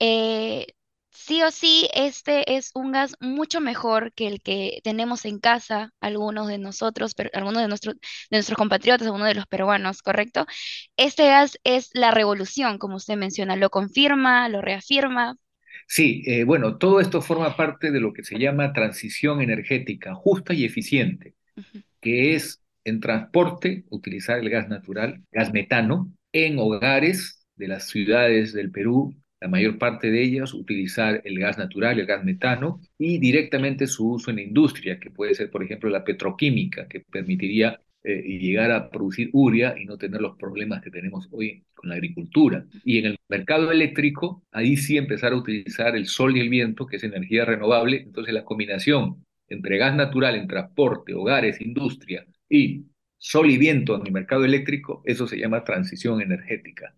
eh, 0.00 0.66
sí 1.14 1.42
o 1.42 1.50
sí, 1.50 1.88
este 1.94 2.56
es 2.56 2.70
un 2.74 2.92
gas 2.92 3.16
mucho 3.20 3.60
mejor 3.60 4.12
que 4.12 4.26
el 4.26 4.42
que 4.42 4.80
tenemos 4.84 5.24
en 5.24 5.38
casa, 5.38 5.92
algunos 6.00 6.48
de 6.48 6.58
nosotros, 6.58 7.14
pero 7.14 7.30
algunos 7.32 7.62
de, 7.62 7.68
nuestros 7.68 7.94
de 7.94 8.36
nuestros 8.36 8.58
compatriotas, 8.58 9.06
algunos 9.06 9.28
de 9.28 9.34
los 9.34 9.46
peruanos, 9.46 10.02
¿correcto? 10.02 10.46
Este 10.96 11.26
gas 11.26 11.58
es 11.64 11.90
la 11.94 12.10
revolución, 12.10 12.78
como 12.78 12.96
usted 12.96 13.16
menciona, 13.16 13.56
lo 13.56 13.70
confirma, 13.70 14.48
lo 14.48 14.60
reafirma. 14.60 15.36
Sí, 15.86 16.22
eh, 16.26 16.44
bueno, 16.44 16.78
todo 16.78 17.00
esto 17.00 17.22
forma 17.22 17.56
parte 17.56 17.90
de 17.90 18.00
lo 18.00 18.12
que 18.12 18.24
se 18.24 18.38
llama 18.38 18.72
transición 18.72 19.40
energética 19.40 20.14
justa 20.14 20.54
y 20.54 20.64
eficiente, 20.64 21.34
que 22.00 22.34
es 22.34 22.62
en 22.84 23.00
transporte 23.00 23.84
utilizar 23.88 24.38
el 24.38 24.50
gas 24.50 24.68
natural, 24.68 25.22
gas 25.32 25.52
metano, 25.52 26.12
en 26.32 26.58
hogares 26.58 27.46
de 27.56 27.68
las 27.68 27.88
ciudades 27.88 28.52
del 28.52 28.70
Perú, 28.70 29.14
la 29.44 29.50
mayor 29.50 29.76
parte 29.76 30.10
de 30.10 30.22
ellas 30.22 30.54
utilizar 30.54 31.20
el 31.22 31.38
gas 31.38 31.58
natural, 31.58 32.00
el 32.00 32.06
gas 32.06 32.24
metano, 32.24 32.80
y 32.96 33.18
directamente 33.18 33.86
su 33.86 34.12
uso 34.12 34.30
en 34.30 34.36
la 34.36 34.42
industria, 34.42 34.98
que 34.98 35.10
puede 35.10 35.34
ser, 35.34 35.50
por 35.50 35.62
ejemplo, 35.62 35.90
la 35.90 36.02
petroquímica, 36.02 36.88
que 36.88 37.00
permitiría 37.00 37.78
eh, 38.02 38.22
llegar 38.38 38.70
a 38.70 38.88
producir 38.88 39.28
uria 39.34 39.74
y 39.78 39.84
no 39.84 39.98
tener 39.98 40.22
los 40.22 40.38
problemas 40.38 40.80
que 40.80 40.90
tenemos 40.90 41.28
hoy 41.30 41.62
con 41.74 41.90
la 41.90 41.96
agricultura. 41.96 42.64
Y 42.84 42.96
en 43.00 43.04
el 43.04 43.16
mercado 43.28 43.70
eléctrico, 43.70 44.42
ahí 44.50 44.78
sí 44.78 44.96
empezar 44.96 45.34
a 45.34 45.36
utilizar 45.36 45.94
el 45.94 46.06
sol 46.06 46.34
y 46.38 46.40
el 46.40 46.48
viento, 46.48 46.86
que 46.86 46.96
es 46.96 47.04
energía 47.04 47.44
renovable. 47.44 47.98
Entonces 47.98 48.32
la 48.32 48.46
combinación 48.46 49.26
entre 49.48 49.76
gas 49.76 49.94
natural 49.94 50.36
en 50.36 50.48
transporte, 50.48 51.12
hogares, 51.12 51.60
industria 51.60 52.24
y 52.48 52.86
sol 53.18 53.50
y 53.50 53.58
viento 53.58 53.94
en 53.96 54.06
el 54.06 54.12
mercado 54.12 54.46
eléctrico, 54.46 55.02
eso 55.04 55.26
se 55.26 55.36
llama 55.36 55.64
transición 55.64 56.22
energética 56.22 56.94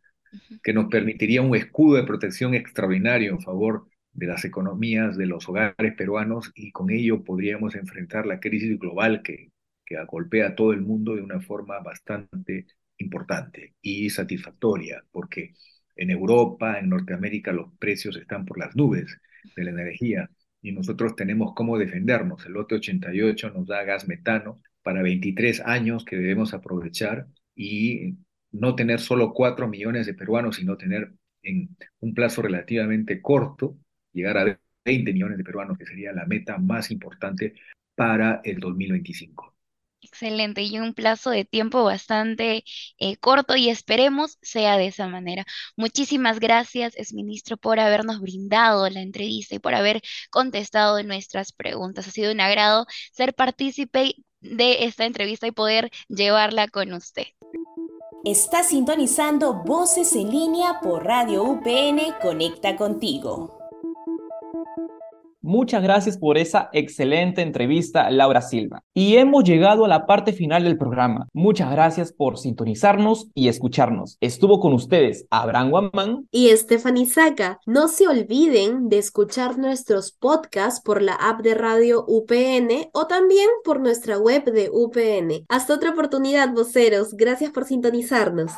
que 0.62 0.72
nos 0.72 0.86
permitiría 0.86 1.42
un 1.42 1.54
escudo 1.56 1.96
de 1.96 2.04
protección 2.04 2.54
extraordinario 2.54 3.32
en 3.32 3.40
favor 3.40 3.88
de 4.12 4.26
las 4.26 4.44
economías 4.44 5.16
de 5.16 5.26
los 5.26 5.48
hogares 5.48 5.94
peruanos 5.96 6.50
y 6.54 6.72
con 6.72 6.90
ello 6.90 7.22
podríamos 7.22 7.74
enfrentar 7.74 8.26
la 8.26 8.40
crisis 8.40 8.78
global 8.78 9.22
que, 9.22 9.50
que 9.84 9.96
golpea 10.06 10.48
a 10.48 10.54
todo 10.54 10.72
el 10.72 10.80
mundo 10.80 11.14
de 11.14 11.22
una 11.22 11.40
forma 11.40 11.78
bastante 11.80 12.66
importante 12.98 13.74
y 13.82 14.10
satisfactoria, 14.10 15.04
porque 15.12 15.54
en 15.96 16.10
Europa, 16.10 16.78
en 16.78 16.90
Norteamérica, 16.90 17.52
los 17.52 17.72
precios 17.78 18.16
están 18.16 18.44
por 18.44 18.58
las 18.58 18.74
nubes 18.76 19.20
de 19.54 19.64
la 19.64 19.70
energía 19.70 20.30
y 20.62 20.72
nosotros 20.72 21.14
tenemos 21.16 21.54
cómo 21.54 21.78
defendernos. 21.78 22.44
El 22.46 22.52
lote 22.54 22.76
88 22.76 23.50
nos 23.50 23.66
da 23.66 23.84
gas 23.84 24.08
metano 24.08 24.60
para 24.82 25.02
23 25.02 25.60
años 25.60 26.04
que 26.04 26.16
debemos 26.16 26.54
aprovechar 26.54 27.26
y 27.54 28.16
no 28.58 28.74
tener 28.74 29.00
solo 29.00 29.32
4 29.32 29.68
millones 29.68 30.06
de 30.06 30.14
peruanos, 30.14 30.56
sino 30.56 30.76
tener 30.76 31.12
en 31.42 31.76
un 32.00 32.14
plazo 32.14 32.42
relativamente 32.42 33.20
corto, 33.22 33.76
llegar 34.12 34.38
a 34.38 34.60
20 34.84 35.12
millones 35.12 35.38
de 35.38 35.44
peruanos, 35.44 35.78
que 35.78 35.86
sería 35.86 36.12
la 36.12 36.26
meta 36.26 36.58
más 36.58 36.90
importante 36.90 37.54
para 37.94 38.40
el 38.44 38.58
2025. 38.58 39.54
Excelente, 40.02 40.62
y 40.62 40.78
un 40.78 40.94
plazo 40.94 41.30
de 41.30 41.44
tiempo 41.44 41.82
bastante 41.82 42.64
eh, 42.98 43.16
corto 43.16 43.56
y 43.56 43.70
esperemos 43.70 44.38
sea 44.40 44.76
de 44.76 44.86
esa 44.86 45.08
manera. 45.08 45.44
Muchísimas 45.76 46.38
gracias, 46.38 46.96
exministro, 46.96 47.56
por 47.56 47.80
habernos 47.80 48.20
brindado 48.20 48.88
la 48.88 49.00
entrevista 49.00 49.56
y 49.56 49.58
por 49.58 49.74
haber 49.74 50.02
contestado 50.30 51.02
nuestras 51.02 51.52
preguntas. 51.52 52.06
Ha 52.06 52.10
sido 52.12 52.32
un 52.32 52.40
agrado 52.40 52.86
ser 53.12 53.34
partícipe 53.34 54.14
de 54.40 54.84
esta 54.84 55.06
entrevista 55.06 55.46
y 55.48 55.52
poder 55.52 55.90
llevarla 56.08 56.68
con 56.68 56.92
usted. 56.92 57.24
Está 58.26 58.64
sintonizando 58.64 59.54
Voces 59.54 60.16
en 60.16 60.30
línea 60.30 60.80
por 60.80 61.04
Radio 61.04 61.44
UPN 61.44 62.16
Conecta 62.20 62.74
contigo. 62.74 63.55
Muchas 65.46 65.80
gracias 65.80 66.18
por 66.18 66.38
esa 66.38 66.70
excelente 66.72 67.40
entrevista, 67.40 68.10
Laura 68.10 68.42
Silva. 68.42 68.82
Y 68.92 69.16
hemos 69.16 69.44
llegado 69.44 69.84
a 69.84 69.88
la 69.88 70.04
parte 70.04 70.32
final 70.32 70.64
del 70.64 70.76
programa. 70.76 71.28
Muchas 71.32 71.70
gracias 71.70 72.12
por 72.12 72.36
sintonizarnos 72.36 73.28
y 73.32 73.46
escucharnos. 73.46 74.16
Estuvo 74.20 74.58
con 74.58 74.72
ustedes 74.72 75.24
Abraham 75.30 75.70
Guamán 75.70 76.26
y 76.32 76.48
Stephanie 76.48 77.06
Saca. 77.06 77.60
No 77.64 77.86
se 77.86 78.08
olviden 78.08 78.88
de 78.88 78.98
escuchar 78.98 79.56
nuestros 79.56 80.10
podcasts 80.10 80.82
por 80.82 81.00
la 81.00 81.14
app 81.14 81.42
de 81.42 81.54
Radio 81.54 82.04
UPN 82.08 82.90
o 82.92 83.06
también 83.06 83.48
por 83.64 83.78
nuestra 83.78 84.18
web 84.18 84.46
de 84.46 84.68
UPN. 84.72 85.46
Hasta 85.48 85.74
otra 85.74 85.90
oportunidad, 85.90 86.52
voceros. 86.54 87.14
Gracias 87.14 87.52
por 87.52 87.66
sintonizarnos. 87.66 88.50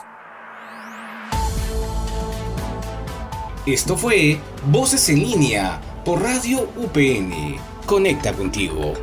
Esto 3.66 3.94
fue 3.94 4.38
Voces 4.72 5.10
en 5.10 5.18
línea 5.18 5.82
por 6.04 6.22
Radio 6.22 6.68
UPN. 6.76 7.56
Conecta 7.86 8.32
contigo. 8.32 8.94